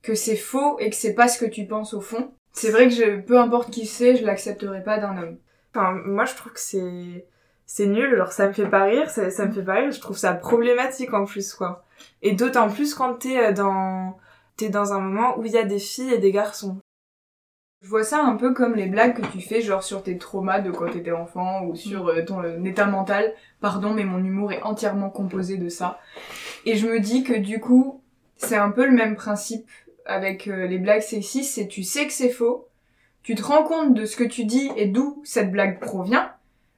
que 0.00 0.14
c'est 0.14 0.36
faux 0.36 0.78
et 0.78 0.88
que 0.88 0.96
c'est 0.96 1.12
pas 1.12 1.28
ce 1.28 1.38
que 1.38 1.44
tu 1.44 1.66
penses 1.66 1.92
au 1.92 2.00
fond. 2.00 2.30
C'est 2.54 2.70
vrai 2.70 2.88
que 2.88 2.94
je, 2.94 3.20
peu 3.20 3.38
importe 3.38 3.70
qui 3.70 3.84
c'est, 3.84 4.16
je 4.16 4.24
l'accepterai 4.24 4.82
pas 4.82 4.96
d'un 4.98 5.18
homme. 5.18 5.36
Enfin, 5.74 5.92
moi, 6.04 6.24
je 6.24 6.34
trouve 6.34 6.52
que 6.52 6.60
c'est 6.60 7.26
c'est 7.66 7.86
nul. 7.86 8.16
Genre, 8.16 8.32
ça 8.32 8.48
me 8.48 8.52
fait 8.52 8.66
pas 8.66 8.84
rire. 8.84 9.08
Ça, 9.10 9.46
me 9.46 9.52
fait 9.52 9.62
pas 9.62 9.74
rire. 9.74 9.92
Je 9.92 10.00
trouve 10.00 10.18
ça 10.18 10.34
problématique 10.34 11.14
en 11.14 11.24
plus, 11.24 11.54
quoi. 11.54 11.84
Et 12.22 12.32
d'autant 12.32 12.68
plus 12.68 12.94
quand 12.94 13.14
t'es 13.14 13.38
euh, 13.38 13.52
dans 13.52 14.18
t'es 14.56 14.70
dans 14.70 14.92
un 14.92 15.00
moment 15.00 15.38
où 15.38 15.44
il 15.44 15.52
y 15.52 15.58
a 15.58 15.64
des 15.64 15.78
filles 15.78 16.12
et 16.12 16.18
des 16.18 16.32
garçons. 16.32 16.78
Je 17.82 17.88
vois 17.88 18.02
ça 18.02 18.22
un 18.22 18.36
peu 18.36 18.52
comme 18.52 18.74
les 18.74 18.86
blagues 18.86 19.14
que 19.14 19.26
tu 19.28 19.40
fais, 19.40 19.62
genre 19.62 19.82
sur 19.82 20.02
tes 20.02 20.18
traumas 20.18 20.60
de 20.60 20.70
quand 20.70 20.90
t'étais 20.90 21.12
enfant 21.12 21.64
ou 21.64 21.76
sur 21.76 22.08
euh, 22.08 22.24
ton 22.24 22.42
euh, 22.42 22.62
état 22.64 22.86
mental. 22.86 23.32
Pardon, 23.60 23.94
mais 23.94 24.04
mon 24.04 24.18
humour 24.18 24.52
est 24.52 24.62
entièrement 24.62 25.08
composé 25.08 25.56
de 25.56 25.68
ça. 25.68 26.00
Et 26.66 26.76
je 26.76 26.88
me 26.88 26.98
dis 26.98 27.22
que 27.22 27.34
du 27.34 27.60
coup, 27.60 28.02
c'est 28.36 28.56
un 28.56 28.70
peu 28.70 28.84
le 28.84 28.92
même 28.92 29.14
principe 29.14 29.68
avec 30.06 30.46
les 30.46 30.78
blagues 30.78 31.02
sexistes, 31.02 31.54
c'est 31.54 31.68
tu 31.68 31.84
sais 31.84 32.06
que 32.06 32.12
c'est 32.12 32.30
faux, 32.30 32.69
tu 33.22 33.34
te 33.34 33.42
rends 33.42 33.62
compte 33.64 33.94
de 33.94 34.04
ce 34.04 34.16
que 34.16 34.24
tu 34.24 34.44
dis 34.44 34.70
et 34.76 34.86
d'où 34.86 35.20
cette 35.24 35.50
blague 35.50 35.78
provient, 35.80 36.30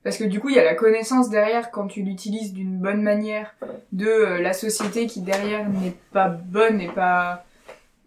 parce 0.02 0.16
que 0.16 0.24
du 0.24 0.40
coup, 0.40 0.48
il 0.48 0.56
y 0.56 0.58
a 0.58 0.64
la 0.64 0.74
connaissance 0.74 1.30
derrière 1.30 1.70
quand 1.70 1.86
tu 1.86 2.02
l'utilises 2.02 2.52
d'une 2.52 2.78
bonne 2.78 3.02
manière 3.02 3.54
de 3.92 4.06
euh, 4.06 4.42
la 4.42 4.52
société 4.52 5.06
qui 5.06 5.20
derrière 5.20 5.68
n'est 5.68 5.94
pas 6.12 6.28
bonne 6.28 6.80
et 6.80 6.88
pas 6.88 7.44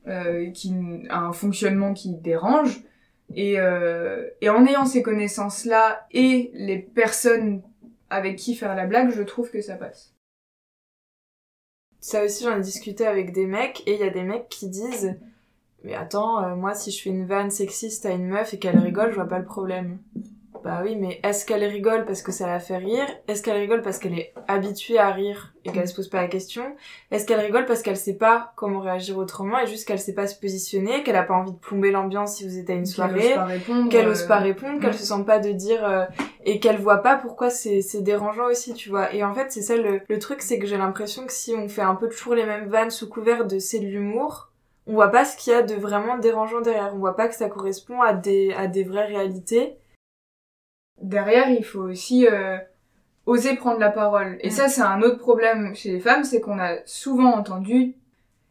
euh, 0.07 0.49
qui 0.51 0.73
a 1.09 1.19
un 1.19 1.33
fonctionnement 1.33 1.93
qui 1.93 2.09
dérange. 2.13 2.81
Et, 3.33 3.59
euh, 3.59 4.29
et 4.41 4.49
en 4.49 4.65
ayant 4.65 4.85
ces 4.85 5.01
connaissances-là 5.01 6.05
et 6.11 6.51
les 6.53 6.77
personnes 6.77 7.61
avec 8.09 8.35
qui 8.35 8.55
faire 8.55 8.75
la 8.75 8.85
blague, 8.85 9.11
je 9.11 9.23
trouve 9.23 9.49
que 9.49 9.61
ça 9.61 9.75
passe. 9.75 10.13
Ça 12.01 12.23
aussi, 12.23 12.43
j'en 12.43 12.57
ai 12.57 12.61
discuté 12.61 13.07
avec 13.07 13.31
des 13.31 13.47
mecs 13.47 13.81
et 13.87 13.95
il 13.95 13.99
y 13.99 14.03
a 14.03 14.11
des 14.11 14.21
mecs 14.21 14.49
qui 14.49 14.67
disent 14.67 15.15
Mais 15.85 15.93
attends, 15.93 16.43
euh, 16.43 16.55
moi, 16.55 16.73
si 16.73 16.91
je 16.91 17.01
fais 17.01 17.11
une 17.11 17.25
vanne 17.25 17.51
sexiste 17.51 18.05
à 18.05 18.11
une 18.11 18.27
meuf 18.27 18.53
et 18.53 18.59
qu'elle 18.59 18.79
rigole, 18.79 19.11
je 19.11 19.15
vois 19.15 19.27
pas 19.27 19.39
le 19.39 19.45
problème. 19.45 19.99
Bah 20.63 20.81
oui, 20.83 20.95
mais 20.95 21.19
est-ce 21.21 21.45
qu'elle 21.45 21.63
rigole 21.63 22.05
parce 22.05 22.23
que 22.23 22.31
ça 22.31 22.47
la 22.47 22.59
fait 22.59 22.77
rire? 22.77 23.05
Est-ce 23.27 23.43
qu'elle 23.43 23.57
rigole 23.57 23.83
parce 23.83 23.99
qu'elle 23.99 24.17
est 24.17 24.33
habituée 24.47 24.97
à 24.97 25.11
rire 25.11 25.53
et 25.63 25.71
qu'elle 25.71 25.87
se 25.87 25.93
pose 25.93 26.07
pas 26.07 26.23
la 26.23 26.27
question? 26.27 26.63
Est-ce 27.11 27.27
qu'elle 27.27 27.39
rigole 27.39 27.65
parce 27.67 27.83
qu'elle 27.83 27.97
sait 27.97 28.17
pas 28.17 28.51
comment 28.55 28.79
réagir 28.79 29.15
autrement 29.19 29.59
et 29.59 29.67
juste 29.67 29.87
qu'elle 29.87 29.99
sait 29.99 30.15
pas 30.15 30.25
se 30.25 30.33
positionner, 30.39 31.03
qu'elle 31.03 31.17
a 31.17 31.23
pas 31.23 31.35
envie 31.35 31.51
de 31.51 31.57
plomber 31.57 31.91
l'ambiance 31.91 32.37
si 32.37 32.47
vous 32.47 32.57
êtes 32.57 32.67
à 32.71 32.73
une 32.73 32.79
Qu'elle 32.79 32.87
soirée 32.87 33.29
ose 33.29 33.35
pas 33.35 33.45
répondre, 33.45 33.89
qu'elle 33.89 34.07
euh, 34.07 34.11
ose 34.11 34.23
pas 34.23 34.37
répondre, 34.37 34.79
qu'elle 34.79 34.89
ouais. 34.89 34.97
se 34.97 35.05
sent 35.05 35.23
pas 35.23 35.37
de 35.37 35.51
dire 35.51 35.87
euh, 35.87 36.05
et 36.45 36.59
qu'elle 36.59 36.77
voit 36.77 37.03
pas 37.03 37.15
pourquoi 37.15 37.51
c'est 37.51 37.81
c'est 37.81 38.01
dérangeant 38.01 38.47
aussi, 38.47 38.73
tu 38.73 38.89
vois. 38.89 39.13
Et 39.13 39.23
en 39.23 39.35
fait, 39.35 39.51
c'est 39.51 39.61
ça 39.61 39.77
le, 39.77 40.01
le 40.07 40.19
truc, 40.19 40.41
c'est 40.41 40.57
que 40.57 40.65
j'ai 40.65 40.77
l'impression 40.77 41.27
que 41.27 41.33
si 41.33 41.53
on 41.53 41.69
fait 41.69 41.83
un 41.83 41.93
peu 41.93 42.09
toujours 42.09 42.33
les 42.33 42.45
mêmes 42.47 42.69
vannes 42.69 42.89
sous 42.89 43.07
couvert 43.07 43.45
de 43.45 43.59
c'est 43.59 43.79
de 43.79 43.85
l'humour, 43.85 44.49
on 44.87 44.93
voit 44.93 45.09
pas 45.11 45.25
ce 45.25 45.35
qu'il 45.37 45.51
y 45.53 45.55
a 45.55 45.61
de 45.63 45.75
vraiment 45.75 46.17
dérangeant 46.17 46.61
derrière. 46.61 46.93
On 46.93 46.99
voit 46.99 47.15
pas 47.15 47.27
que 47.27 47.35
ça 47.35 47.49
correspond 47.49 48.01
à 48.01 48.13
des 48.13 48.53
à 48.53 48.67
des 48.67 48.83
vraies 48.83 49.07
réalités. 49.07 49.77
Derrière, 51.01 51.49
il 51.49 51.63
faut 51.63 51.81
aussi 51.81 52.27
euh, 52.27 52.57
oser 53.25 53.55
prendre 53.55 53.79
la 53.79 53.89
parole. 53.91 54.37
Et 54.41 54.47
Mm. 54.47 54.51
ça, 54.51 54.67
c'est 54.69 54.81
un 54.81 55.01
autre 55.01 55.17
problème 55.17 55.75
chez 55.75 55.91
les 55.91 55.99
femmes, 55.99 56.23
c'est 56.23 56.39
qu'on 56.39 56.59
a 56.59 56.77
souvent 56.85 57.33
entendu 57.33 57.95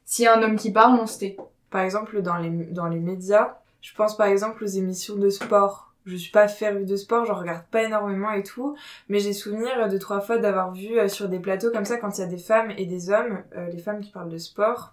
s'il 0.04 0.24
y 0.26 0.28
a 0.28 0.36
un 0.36 0.42
homme 0.42 0.56
qui 0.56 0.70
parle, 0.72 0.98
on 1.00 1.06
se 1.06 1.18
tait. 1.18 1.36
Par 1.70 1.80
exemple, 1.82 2.20
dans 2.22 2.36
les 2.36 2.50
dans 2.50 2.86
les 2.86 3.00
médias, 3.00 3.56
je 3.80 3.94
pense 3.94 4.16
par 4.16 4.26
exemple 4.26 4.62
aux 4.64 4.68
émissions 4.68 5.16
de 5.16 5.30
sport. 5.30 5.92
Je 6.06 6.16
suis 6.16 6.30
pas 6.30 6.48
férue 6.48 6.84
de 6.84 6.96
sport, 6.96 7.24
j'en 7.24 7.34
regarde 7.34 7.64
pas 7.70 7.82
énormément 7.84 8.30
et 8.32 8.42
tout, 8.42 8.76
mais 9.08 9.20
j'ai 9.20 9.32
souvenir 9.32 9.88
de 9.88 9.96
trois 9.96 10.20
fois 10.20 10.36
d'avoir 10.36 10.70
vu 10.72 10.98
euh, 10.98 11.08
sur 11.08 11.30
des 11.30 11.38
plateaux 11.38 11.70
comme 11.70 11.86
ça 11.86 11.96
quand 11.96 12.18
il 12.18 12.20
y 12.20 12.24
a 12.24 12.26
des 12.26 12.36
femmes 12.36 12.70
et 12.76 12.84
des 12.84 13.08
hommes, 13.08 13.42
euh, 13.56 13.68
les 13.70 13.78
femmes 13.78 14.02
qui 14.02 14.10
parlent 14.10 14.28
de 14.28 14.36
sport, 14.36 14.92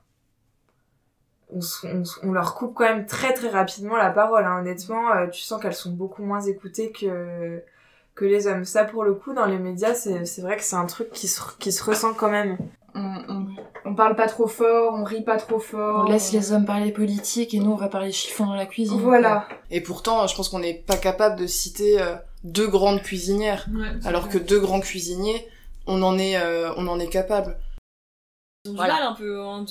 on, 2.23 2.31
leur 2.31 2.55
coupe 2.55 2.73
quand 2.73 2.83
même 2.85 3.05
très 3.05 3.33
très 3.33 3.49
rapidement 3.49 3.97
la 3.97 4.09
parole. 4.09 4.45
Hein. 4.45 4.59
Honnêtement, 4.59 5.11
euh, 5.13 5.27
tu 5.27 5.41
sens 5.41 5.61
qu'elles 5.61 5.75
sont 5.75 5.91
beaucoup 5.91 6.23
moins 6.23 6.41
écoutées 6.41 6.91
que 6.91 7.61
que 8.15 8.25
les 8.25 8.47
hommes. 8.47 8.65
Ça 8.65 8.83
pour 8.85 9.03
le 9.03 9.13
coup 9.13 9.33
dans 9.33 9.45
les 9.45 9.57
médias, 9.57 9.93
c'est 9.93 10.25
c'est 10.25 10.41
vrai 10.41 10.57
que 10.57 10.63
c'est 10.63 10.75
un 10.75 10.85
truc 10.85 11.11
qui 11.11 11.27
se 11.27 11.41
qui 11.59 11.71
se 11.71 11.83
ressent 11.83 12.13
quand 12.13 12.29
même. 12.29 12.57
On, 12.93 12.99
on, 13.29 13.45
on 13.85 13.95
parle 13.95 14.15
pas 14.17 14.27
trop 14.27 14.47
fort, 14.47 14.93
on 14.93 15.03
rit 15.05 15.23
pas 15.23 15.37
trop 15.37 15.59
fort. 15.59 16.05
On 16.05 16.11
laisse 16.11 16.33
les 16.33 16.51
hommes 16.51 16.65
parler 16.65 16.91
politique 16.91 17.53
et 17.53 17.59
nous 17.59 17.71
on 17.71 17.77
va 17.77 17.87
parler 17.87 18.11
chiffon 18.11 18.45
dans 18.45 18.55
la 18.55 18.65
cuisine. 18.65 18.99
Voilà. 18.99 19.47
Et 19.69 19.79
pourtant, 19.81 20.27
je 20.27 20.35
pense 20.35 20.49
qu'on 20.49 20.59
n'est 20.59 20.73
pas 20.73 20.97
capable 20.97 21.39
de 21.39 21.47
citer 21.47 22.01
euh, 22.01 22.15
deux 22.43 22.67
grandes 22.67 23.01
cuisinières, 23.01 23.67
Ouais, 23.73 23.87
alors 24.03 24.23
vrai. 24.27 24.33
que 24.33 24.37
deux 24.39 24.59
grands 24.59 24.81
cuisiniers, 24.81 25.47
on 25.87 26.01
en 26.03 26.17
est, 26.17 26.35
euh, 26.37 26.73
on 26.75 26.87
en 26.87 26.99
est 26.99 27.07
capable. 27.07 27.57
Ils 28.63 28.69
ont 28.69 28.73
du 28.73 28.77
mal 28.79 28.91
un 29.01 29.13
peu 29.13 29.41
hein, 29.41 29.65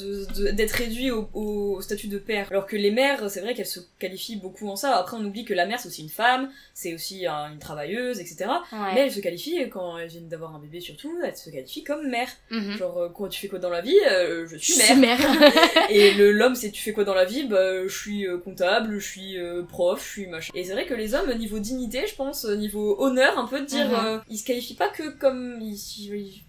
d'être 0.52 0.72
réduits 0.72 1.12
au, 1.12 1.30
au 1.32 1.80
statut 1.80 2.08
de 2.08 2.18
père. 2.18 2.48
Alors 2.50 2.66
que 2.66 2.74
les 2.74 2.90
mères, 2.90 3.30
c'est 3.30 3.40
vrai 3.40 3.54
qu'elles 3.54 3.64
se 3.66 3.78
qualifient 4.00 4.34
beaucoup 4.34 4.68
en 4.68 4.74
ça. 4.74 4.96
Après, 4.96 5.16
on 5.16 5.24
oublie 5.24 5.44
que 5.44 5.54
la 5.54 5.64
mère, 5.64 5.78
c'est 5.78 5.86
aussi 5.86 6.02
une 6.02 6.08
femme, 6.08 6.50
c'est 6.74 6.92
aussi 6.92 7.24
une 7.24 7.58
travailleuse, 7.60 8.18
etc. 8.18 8.46
Ouais. 8.72 8.78
Mais 8.94 9.00
elles 9.02 9.12
se 9.12 9.20
qualifient, 9.20 9.68
quand 9.70 9.96
elles 9.96 10.08
viennent 10.08 10.26
d'avoir 10.28 10.56
un 10.56 10.58
bébé 10.58 10.80
surtout, 10.80 11.16
elles 11.24 11.36
se 11.36 11.50
qualifient 11.50 11.84
comme 11.84 12.08
mère. 12.08 12.28
Mhm. 12.50 12.78
Genre, 12.78 12.98
euh, 12.98 13.08
quoi, 13.10 13.28
tu 13.28 13.40
fais 13.40 13.46
quoi 13.46 13.60
dans 13.60 13.70
la 13.70 13.80
vie 13.80 13.94
Euh, 14.10 14.48
Je 14.48 14.56
suis 14.56 14.76
mère. 14.76 14.96
mère. 14.96 15.20
Et 15.90 16.14
l'homme, 16.14 16.56
c'est 16.56 16.72
tu 16.72 16.82
fais 16.82 16.92
quoi 16.92 17.04
dans 17.04 17.14
la 17.14 17.24
vie 17.26 17.44
Bah, 17.44 17.86
je 17.86 17.96
suis 17.96 18.26
euh, 18.26 18.38
comptable, 18.38 18.98
je 18.98 19.06
suis 19.08 19.36
prof, 19.68 20.04
je 20.04 20.10
suis 20.10 20.26
machin. 20.26 20.50
Et 20.56 20.64
c'est 20.64 20.72
vrai 20.72 20.86
que 20.86 20.94
les 20.94 21.14
hommes, 21.14 21.32
niveau 21.38 21.60
dignité, 21.60 22.08
je 22.08 22.16
pense, 22.16 22.44
niveau 22.44 23.00
honneur, 23.00 23.38
un 23.38 23.46
peu 23.46 23.60
de 23.60 23.66
dire, 23.66 23.86
Mhm. 23.88 23.94
euh, 24.04 24.18
ils 24.28 24.38
se 24.38 24.44
qualifient 24.44 24.74
pas 24.74 24.88
que 24.88 25.10
comme. 25.10 25.58
Ils, 25.60 25.76
ils- 26.00 26.42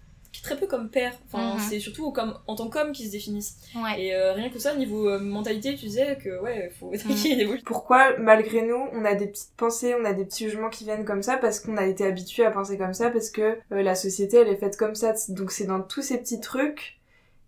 très 0.44 0.58
peu 0.58 0.68
comme 0.68 0.90
père. 0.90 1.14
Enfin, 1.28 1.56
Mhm. 1.56 1.60
c'est 1.70 1.80
surtout 1.80 2.12
comme, 2.12 2.38
en 2.48 2.56
tant 2.56 2.70
qu'homme 2.70 2.92
qu'ils 2.92 3.08
se 3.08 3.12
définissent. 3.12 3.58
Ouais. 3.76 4.02
Et 4.02 4.16
euh, 4.16 4.34
rien 4.34 4.50
que 4.50 4.60
ça, 4.60 4.76
niveau 4.76 5.08
euh, 5.10 5.20
mentalité, 5.20 5.76
tu 5.76 5.86
disais 5.86 6.18
que 6.24 6.42
ouais, 6.42 6.72
faut 6.80 6.92
ait 6.94 6.98
une 6.98 7.40
évolution. 7.40 7.66
Pourquoi, 7.66 8.18
malgré 8.18 8.62
nous, 8.62 8.88
on 8.94 9.06
a 9.06 9.16
des 9.16 9.28
petites 9.28 9.56
pensées, 9.58 9.96
on 10.00 10.06
a 10.06 10.14
des 10.14 10.26
petits 10.26 10.46
jugements 10.50 10.70
qui 10.70 10.84
viennent 10.84 11.06
comme 11.06 11.24
ça? 11.24 11.38
Parce 11.38 11.60
qu'on 11.60 11.78
a 11.78 11.86
été 11.86 12.06
habitué 12.06 12.46
à 12.46 12.52
penser 12.52 12.78
comme 12.78 12.94
ça, 12.94 13.10
parce 13.10 13.30
que 13.30 13.58
euh, 13.72 13.82
la 13.82 13.96
société, 13.96 14.38
elle 14.38 14.48
est 14.50 14.58
faite 14.58 14.78
comme 14.78 14.96
ça. 14.96 15.14
Donc 15.30 15.52
c'est 15.52 15.66
dans 15.66 15.82
tous 15.82 16.02
ces 16.02 16.18
petits 16.18 16.40
trucs 16.40 16.98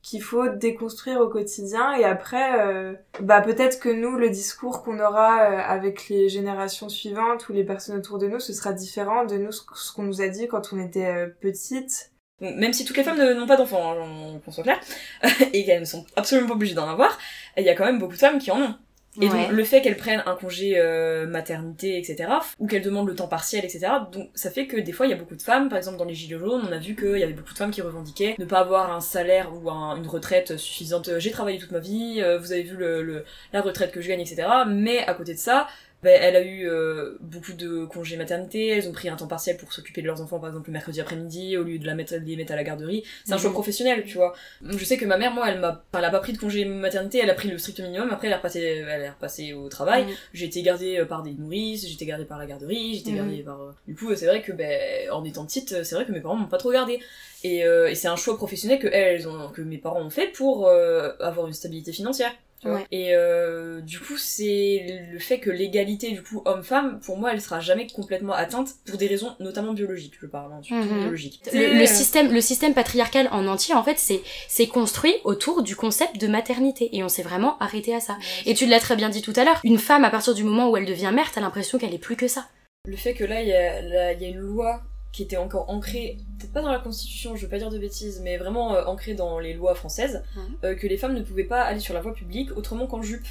qu'il 0.01 0.21
faut 0.21 0.49
déconstruire 0.49 1.21
au 1.21 1.29
quotidien. 1.29 1.93
Et 1.95 2.03
après, 2.03 2.59
euh, 2.59 2.93
bah 3.21 3.39
peut-être 3.39 3.79
que 3.79 3.87
nous, 3.87 4.17
le 4.17 4.29
discours 4.29 4.83
qu'on 4.83 4.99
aura 4.99 5.43
euh, 5.49 5.57
avec 5.65 6.09
les 6.09 6.27
générations 6.27 6.89
suivantes 6.89 7.47
ou 7.47 7.53
les 7.53 7.63
personnes 7.63 7.97
autour 7.97 8.17
de 8.17 8.27
nous, 8.27 8.41
ce 8.41 8.51
sera 8.51 8.73
différent 8.73 9.23
de 9.23 9.37
nous, 9.37 9.53
ce 9.53 9.61
ce 9.75 9.93
qu'on 9.93 10.03
nous 10.03 10.21
a 10.21 10.27
dit 10.27 10.49
quand 10.49 10.73
on 10.73 10.79
était 10.79 11.05
euh, 11.05 11.27
petite. 11.39 12.11
Même 12.41 12.73
si 12.73 12.83
toutes 12.83 12.97
les 12.97 13.03
femmes 13.03 13.17
n'ont 13.33 13.47
pas 13.47 13.55
d'enfants, 13.57 13.91
hein, 13.93 13.95
on- 14.01 14.39
qu'on 14.39 14.51
soit 14.51 14.63
clair, 14.63 14.79
et 15.53 15.63
qu'elles 15.65 15.79
ne 15.81 15.85
sont 15.85 16.05
absolument 16.15 16.47
pas 16.49 16.55
obligées 16.55 16.73
d'en 16.75 16.89
avoir, 16.89 17.17
il 17.57 17.63
y 17.63 17.69
a 17.69 17.75
quand 17.75 17.85
même 17.85 17.99
beaucoup 17.99 18.13
de 18.13 18.19
femmes 18.19 18.39
qui 18.39 18.51
en 18.51 18.59
ont. 18.61 18.75
Et 19.21 19.27
Ouais. 19.29 19.29
donc 19.29 19.51
le 19.51 19.63
fait 19.63 19.83
qu'elles 19.83 19.95
prennent 19.95 20.23
un 20.25 20.33
congé 20.35 20.73
euh, 20.75 21.27
maternité, 21.27 21.99
etc., 21.99 22.27
ou 22.57 22.65
qu'elles 22.65 22.81
demandent 22.81 23.07
le 23.07 23.13
temps 23.13 23.27
partiel, 23.27 23.63
etc., 23.63 23.85
donc 24.11 24.29
ça 24.33 24.49
fait 24.49 24.65
que 24.65 24.75
des 24.75 24.91
fois 24.91 25.05
il 25.05 25.11
y 25.11 25.13
a 25.13 25.15
beaucoup 25.15 25.35
de 25.35 25.41
femmes, 25.43 25.69
par 25.69 25.77
exemple 25.77 25.97
dans 25.97 26.05
les 26.05 26.15
Gilets 26.15 26.39
jaunes, 26.39 26.63
on 26.67 26.71
a 26.71 26.79
vu 26.79 26.95
qu'il 26.95 27.19
y 27.19 27.23
avait 27.23 27.33
beaucoup 27.33 27.53
de 27.53 27.57
femmes 27.59 27.69
qui 27.69 27.83
revendiquaient 27.83 28.33
ne 28.39 28.45
pas 28.45 28.57
avoir 28.61 28.91
un 28.91 29.01
salaire 29.01 29.51
ou 29.53 29.69
un- 29.69 29.95
une 29.97 30.07
retraite 30.07 30.57
suffisante. 30.57 31.11
J'ai 31.19 31.29
travaillé 31.29 31.59
toute 31.59 31.69
ma 31.71 31.77
vie, 31.79 32.21
euh, 32.23 32.39
vous 32.39 32.53
avez 32.53 32.63
vu 32.63 32.75
le, 32.75 33.03
le- 33.03 33.23
la 33.53 33.61
retraite 33.61 33.91
que 33.91 34.01
je 34.01 34.07
gagne, 34.07 34.21
etc., 34.21 34.47
mais 34.67 35.05
à 35.05 35.13
côté 35.13 35.35
de 35.35 35.39
ça, 35.39 35.67
ben, 36.03 36.19
elle 36.21 36.35
a 36.35 36.41
eu 36.41 36.67
euh, 36.69 37.17
beaucoup 37.21 37.53
de 37.53 37.85
congés 37.85 38.17
maternité, 38.17 38.67
elles 38.67 38.87
ont 38.87 38.91
pris 38.91 39.09
un 39.09 39.15
temps 39.15 39.27
partiel 39.27 39.57
pour 39.57 39.71
s'occuper 39.73 40.01
de 40.01 40.07
leurs 40.07 40.21
enfants, 40.21 40.39
par 40.39 40.49
exemple 40.49 40.67
le 40.69 40.73
mercredi 40.73 40.99
après-midi, 41.01 41.57
au 41.57 41.63
lieu 41.63 41.79
de 41.79 41.85
la 41.85 41.95
mettre, 41.95 42.13
de 42.13 42.19
les 42.25 42.35
mettre 42.35 42.51
à 42.53 42.55
la 42.55 42.63
garderie. 42.63 43.03
C'est 43.25 43.33
un 43.33 43.35
Mhm. 43.37 43.41
choix 43.41 43.51
professionnel, 43.51 44.03
tu 44.05 44.15
vois. 44.17 44.33
Je 44.61 44.83
sais 44.85 44.97
que 44.97 45.05
ma 45.05 45.17
mère, 45.17 45.31
moi, 45.33 45.49
elle 45.49 45.59
m'a, 45.59 45.83
elle 45.97 46.05
a 46.05 46.09
pas 46.09 46.19
pris 46.19 46.33
de 46.33 46.37
congé 46.37 46.65
maternité, 46.65 47.19
elle 47.23 47.29
a 47.29 47.33
pris 47.33 47.49
le 47.49 47.57
strict 47.57 47.79
minimum, 47.79 48.09
après 48.11 48.27
elle 48.27 48.33
est 48.33 48.37
repassée, 48.37 48.61
elle 48.61 49.01
est 49.01 49.09
repassée 49.09 49.53
au 49.53 49.69
travail. 49.69 50.03
Mhm. 50.05 50.11
J'ai 50.33 50.45
été 50.45 50.61
gardée 50.61 50.97
euh, 50.99 51.05
par 51.05 51.23
des 51.23 51.31
nourrices, 51.31 51.87
j'ai 51.87 51.93
été 51.93 52.05
gardée 52.05 52.25
par 52.25 52.37
la 52.37 52.45
garderie, 52.45 52.93
j'ai 52.95 52.99
été 52.99 53.11
Mhm. 53.11 53.17
gardée 53.17 53.43
par... 53.43 53.61
euh, 53.61 53.71
Du 53.87 53.95
coup, 53.95 54.13
c'est 54.15 54.25
vrai 54.27 54.41
que, 54.41 54.51
ben, 54.51 55.09
en 55.11 55.23
étant 55.23 55.45
petite, 55.45 55.83
c'est 55.83 55.95
vrai 55.95 56.05
que 56.05 56.11
mes 56.11 56.21
parents 56.21 56.35
m'ont 56.35 56.47
pas 56.47 56.57
trop 56.57 56.71
gardée. 56.71 56.99
Et, 57.45 57.65
euh, 57.65 57.89
et 57.89 57.95
c'est 57.95 58.07
un 58.07 58.15
choix 58.15 58.37
professionnel 58.37 58.79
que 58.79 58.87
elles 58.87 59.27
ont, 59.27 59.49
que 59.49 59.61
mes 59.61 59.77
parents 59.77 60.01
ont 60.01 60.09
fait 60.09 60.27
pour 60.27 60.67
euh, 60.67 61.11
avoir 61.19 61.45
une 61.47 61.53
stabilité 61.53 61.91
financière. 61.91 62.31
Tu 62.63 62.69
vois. 62.69 62.77
Ouais. 62.77 62.85
Et 62.91 63.13
euh, 63.13 63.81
du 63.81 63.99
coup, 63.99 64.15
c'est 64.17 65.07
le 65.11 65.19
fait 65.19 65.39
que 65.39 65.49
l'égalité 65.49 66.11
du 66.11 66.23
coup 66.23 66.41
homme-femme, 66.45 66.99
pour 67.05 67.17
moi, 67.17 67.31
elle 67.33 67.41
sera 67.41 67.59
jamais 67.59 67.87
complètement 67.87 68.31
atteinte 68.33 68.69
pour 68.85 68.97
des 68.97 69.07
raisons 69.07 69.35
notamment 69.41 69.73
biologiques, 69.73 70.13
je 70.21 70.25
parle, 70.27 70.53
hein, 70.53 70.61
Mhm. 70.71 70.99
biologiques. 71.01 71.41
Le, 71.53 71.77
le 71.77 71.85
système, 71.85 72.31
le 72.31 72.39
système 72.41 72.73
patriarcal 72.73 73.27
en 73.31 73.47
entier, 73.47 73.75
en 73.75 73.83
fait, 73.83 73.99
c'est 73.99 74.21
c'est 74.47 74.67
construit 74.67 75.13
autour 75.25 75.61
du 75.61 75.75
concept 75.75 76.19
de 76.21 76.27
maternité 76.27 76.89
et 76.95 77.03
on 77.03 77.09
s'est 77.09 77.21
vraiment 77.21 77.57
arrêté 77.59 77.93
à 77.93 77.99
ça. 77.99 78.17
Et 78.45 78.53
tu 78.53 78.65
l'as 78.65 78.79
très 78.79 78.95
bien 78.95 79.09
dit 79.09 79.21
tout 79.21 79.33
à 79.35 79.43
l'heure, 79.43 79.59
une 79.65 79.77
femme 79.77 80.05
à 80.05 80.09
partir 80.09 80.33
du 80.33 80.43
moment 80.45 80.69
où 80.69 80.77
elle 80.77 80.85
devient 80.85 81.11
mère, 81.13 81.31
t'as 81.33 81.41
l'impression 81.41 81.77
qu'elle 81.77 81.93
est 81.93 81.97
plus 81.97 82.15
que 82.15 82.27
ça. 82.29 82.45
Le 82.87 82.95
fait 82.95 83.13
que 83.13 83.23
là, 83.25 83.41
il 83.41 83.47
y 83.49 83.53
a, 83.53 83.81
là, 83.81 84.13
il 84.13 84.21
y 84.21 84.25
a 84.25 84.29
une 84.29 84.37
loi 84.39 84.81
qui 85.13 85.23
était 85.23 85.37
encore 85.37 85.69
ancrée, 85.69 86.17
peut-être 86.39 86.51
pas 86.51 86.61
dans 86.61 86.71
la 86.71 86.79
constitution, 86.79 87.35
je 87.35 87.43
veux 87.43 87.47
pas 87.49 87.59
dire 87.59 87.69
de 87.69 87.77
bêtises, 87.77 88.19
mais 88.23 88.37
vraiment 88.37 88.75
euh, 88.75 88.83
ancrée 88.85 89.13
dans 89.13 89.39
les 89.39 89.53
lois 89.53 89.75
françaises, 89.75 90.23
euh, 90.63 90.75
que 90.75 90.87
les 90.87 90.97
femmes 90.97 91.13
ne 91.13 91.21
pouvaient 91.21 91.43
pas 91.45 91.61
aller 91.61 91.79
sur 91.79 91.93
la 91.93 92.01
voie 92.01 92.13
publique 92.13 92.49
autrement 92.57 92.87
qu'en 92.87 93.01
jupe. 93.01 93.25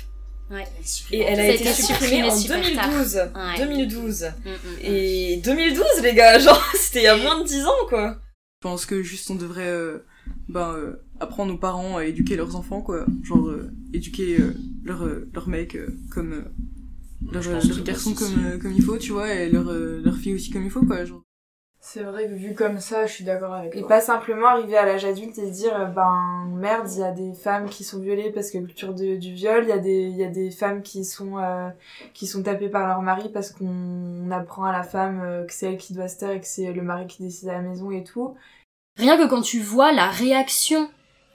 Ouais. 0.50 0.64
Et 1.10 1.20
elle 1.20 1.40
a 1.40 1.48
été 1.48 1.64
été 1.64 1.72
supprimée 1.82 2.22
en 2.24 2.30
supprimé 2.36 2.64
super 2.64 2.82
tard. 2.82 2.90
2012. 2.90 3.16
Ouais. 3.34 3.66
2012. 3.66 4.22
Mm, 4.22 4.48
mm, 4.48 4.52
mm. 4.52 4.78
Et 4.84 5.36
2012, 5.44 5.84
les 6.02 6.14
gars, 6.14 6.38
genre, 6.46 6.62
c'était 6.74 7.00
il 7.00 7.04
y 7.04 7.06
a 7.08 7.16
moins 7.16 7.40
de 7.42 7.46
10 7.46 7.64
ans, 7.66 7.86
quoi. 7.88 8.18
Je 8.62 8.68
pense 8.68 8.86
que 8.86 9.02
juste 9.02 9.28
on 9.30 9.34
devrait 9.34 9.66
euh, 9.66 9.98
ben, 10.48 10.72
euh, 10.76 11.02
apprendre 11.18 11.52
aux 11.52 11.58
parents 11.58 11.96
à 11.96 12.04
éduquer 12.04 12.36
leurs 12.36 12.54
enfants, 12.54 12.80
quoi. 12.80 13.06
Genre 13.24 13.48
euh, 13.48 13.72
éduquer 13.92 14.38
euh, 14.40 14.54
leurs 14.84 15.02
euh, 15.04 15.28
leurs 15.34 15.48
mecs 15.48 15.74
euh, 15.74 15.88
comme. 16.12 16.32
euh, 16.32 16.42
leurs 17.32 17.62
c'est 17.62 17.82
garçons 17.82 18.14
comme, 18.14 18.58
comme 18.60 18.72
il 18.72 18.82
faut, 18.82 18.98
tu 18.98 19.12
vois, 19.12 19.32
et 19.34 19.48
leurs 19.50 19.70
euh, 19.70 20.00
leurs 20.04 20.16
filles 20.16 20.34
aussi 20.34 20.50
comme 20.50 20.64
il 20.64 20.70
faut, 20.70 20.84
quoi. 20.86 21.04
Genre. 21.04 21.22
C'est 21.84 22.04
vrai 22.04 22.28
que 22.28 22.34
vu 22.34 22.54
comme 22.54 22.78
ça, 22.78 23.06
je 23.06 23.12
suis 23.12 23.24
d'accord 23.24 23.54
avec 23.54 23.74
Et 23.74 23.80
toi. 23.80 23.88
pas 23.88 24.00
simplement 24.00 24.46
arriver 24.46 24.76
à 24.76 24.86
l'âge 24.86 25.04
adulte 25.04 25.36
et 25.38 25.48
se 25.48 25.52
dire, 25.52 25.74
euh, 25.74 25.86
ben 25.86 26.46
merde, 26.54 26.88
il 26.92 27.00
y 27.00 27.02
a 27.02 27.10
des 27.10 27.34
femmes 27.34 27.68
qui 27.68 27.82
sont 27.82 27.98
violées 27.98 28.30
parce 28.30 28.52
que 28.52 28.58
culture 28.58 28.94
de, 28.94 29.16
du 29.16 29.34
viol, 29.34 29.64
il 29.64 29.68
y 29.68 29.72
a 29.72 29.78
des 29.78 30.02
il 30.02 30.16
y 30.16 30.22
a 30.22 30.28
des 30.28 30.52
femmes 30.52 30.82
qui 30.82 31.04
sont 31.04 31.38
euh, 31.38 31.68
qui 32.14 32.28
sont 32.28 32.44
tapées 32.44 32.68
par 32.68 32.86
leur 32.86 33.02
mari 33.02 33.30
parce 33.34 33.50
qu'on 33.50 34.30
apprend 34.30 34.64
à 34.64 34.70
la 34.70 34.84
femme 34.84 35.22
euh, 35.24 35.44
que 35.44 35.52
c'est 35.52 35.72
elle 35.72 35.76
qui 35.76 35.92
doit 35.92 36.06
se 36.06 36.20
taire 36.20 36.30
et 36.30 36.40
que 36.40 36.46
c'est 36.46 36.72
le 36.72 36.82
mari 36.82 37.08
qui 37.08 37.20
décide 37.24 37.48
à 37.48 37.54
la 37.54 37.62
maison 37.62 37.90
et 37.90 38.04
tout. 38.04 38.36
Rien 38.96 39.18
que 39.18 39.28
quand 39.28 39.42
tu 39.42 39.58
vois 39.58 39.90
la 39.90 40.06
réaction 40.08 40.88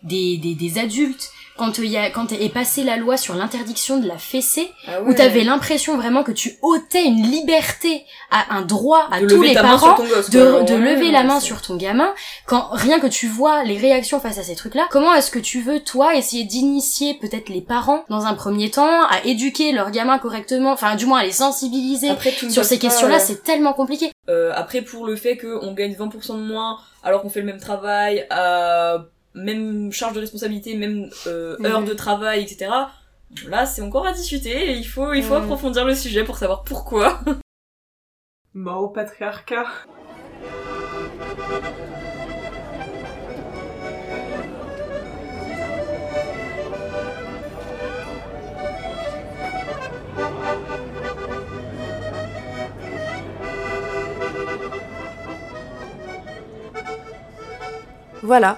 des, 0.04 0.38
des, 0.38 0.56
des 0.56 0.80
adultes, 0.80 1.32
quand, 1.58 1.80
il 1.80 1.88
y 1.88 1.98
a, 1.98 2.10
quand 2.10 2.32
est 2.32 2.54
passée 2.54 2.84
la 2.84 2.98
loi 2.98 3.18
sur 3.18 3.34
l'interdiction 3.36 3.98
de 3.98 4.08
la 4.08 4.18
fessée, 4.18 4.72
Ah 4.88 5.02
où 5.02 5.14
t'avais 5.14 5.44
l'impression 5.44 5.98
vraiment 5.98 6.24
que 6.24 6.32
tu 6.32 6.58
ôtais 6.62 7.04
une 7.04 7.24
liberté 7.24 8.06
à 8.32 8.56
un 8.56 8.62
droit 8.62 9.08
à 9.12 9.20
De 9.22 9.28
tous 9.28 9.42
les 9.42 9.54
parents 9.54 9.96
gosse, 9.96 10.30
de, 10.30 10.64
de 10.66 10.76
lever 10.76 11.08
ouais, 11.08 11.12
la 11.12 11.24
main 11.24 11.40
sur 11.40 11.62
ton 11.62 11.76
gamin. 11.76 12.14
Quand 12.46 12.70
rien 12.72 13.00
que 13.00 13.08
tu 13.08 13.28
vois 13.28 13.64
les 13.64 13.78
réactions 13.78 14.20
face 14.20 14.38
à 14.38 14.44
ces 14.44 14.56
trucs 14.56 14.76
là 14.76 14.88
comment 14.92 15.14
est-ce 15.16 15.32
que 15.32 15.40
tu 15.40 15.62
veux 15.62 15.80
toi 15.80 16.16
essayer 16.16 16.44
d'initier 16.44 17.16
peut-être 17.16 17.50
les 17.50 17.62
parents 17.62 18.04
dans 18.10 18.26
un 18.26 18.36
premier 18.36 18.70
temps 18.70 19.04
à 19.10 19.26
éduquer 19.26 19.72
leurs 19.72 19.92
gamins 19.92 20.20
correctement 20.20 20.72
enfin 20.72 20.96
du 20.96 21.06
moins 21.06 21.20
à 21.20 21.24
les 21.24 21.32
sensibiliser 21.32 22.10
Après, 22.10 22.32
sur 22.50 22.64
ces 22.64 22.78
questions 22.78 23.08
là 23.08 23.16
euh, 23.16 23.24
c'est 23.24 23.44
tellement 23.44 23.74
compliqué. 23.74 24.12
Euh, 24.30 24.52
après, 24.56 24.82
pour 24.82 25.08
le 25.08 25.16
fait 25.16 25.38
qu'on 25.38 25.74
gagne 25.74 25.94
20% 25.94 26.38
de 26.38 26.44
moins 26.44 26.78
alors 27.04 27.22
qu'on 27.22 27.30
fait 27.30 27.40
le 27.40 27.46
même 27.46 27.60
travail, 27.60 28.28
à 28.30 29.06
même 29.38 29.92
charge 29.92 30.14
de 30.14 30.20
responsabilité, 30.20 30.76
même 30.76 31.10
euh, 31.28 31.56
Mhm. 31.60 31.66
heure 31.66 31.84
de 31.84 31.94
travail, 31.94 32.44
etc. 32.44 32.92
Là, 33.48 33.66
c'est 33.66 33.82
encore 33.82 34.06
à 34.08 34.14
discuter 34.14 34.72
et 34.72 34.78
il 34.78 34.86
faut, 34.86 35.14
il 35.14 35.24
faut 35.24 35.36
Mhm. 35.36 35.44
approfondir 35.44 35.86
le 35.86 35.96
sujet 35.96 36.24
pour 36.24 36.38
savoir 36.38 36.64
pourquoi. 36.64 37.20
Mort 38.54 38.84
au 38.84 38.90
patriarcat. 38.90 39.66
Voilà, 58.24 58.58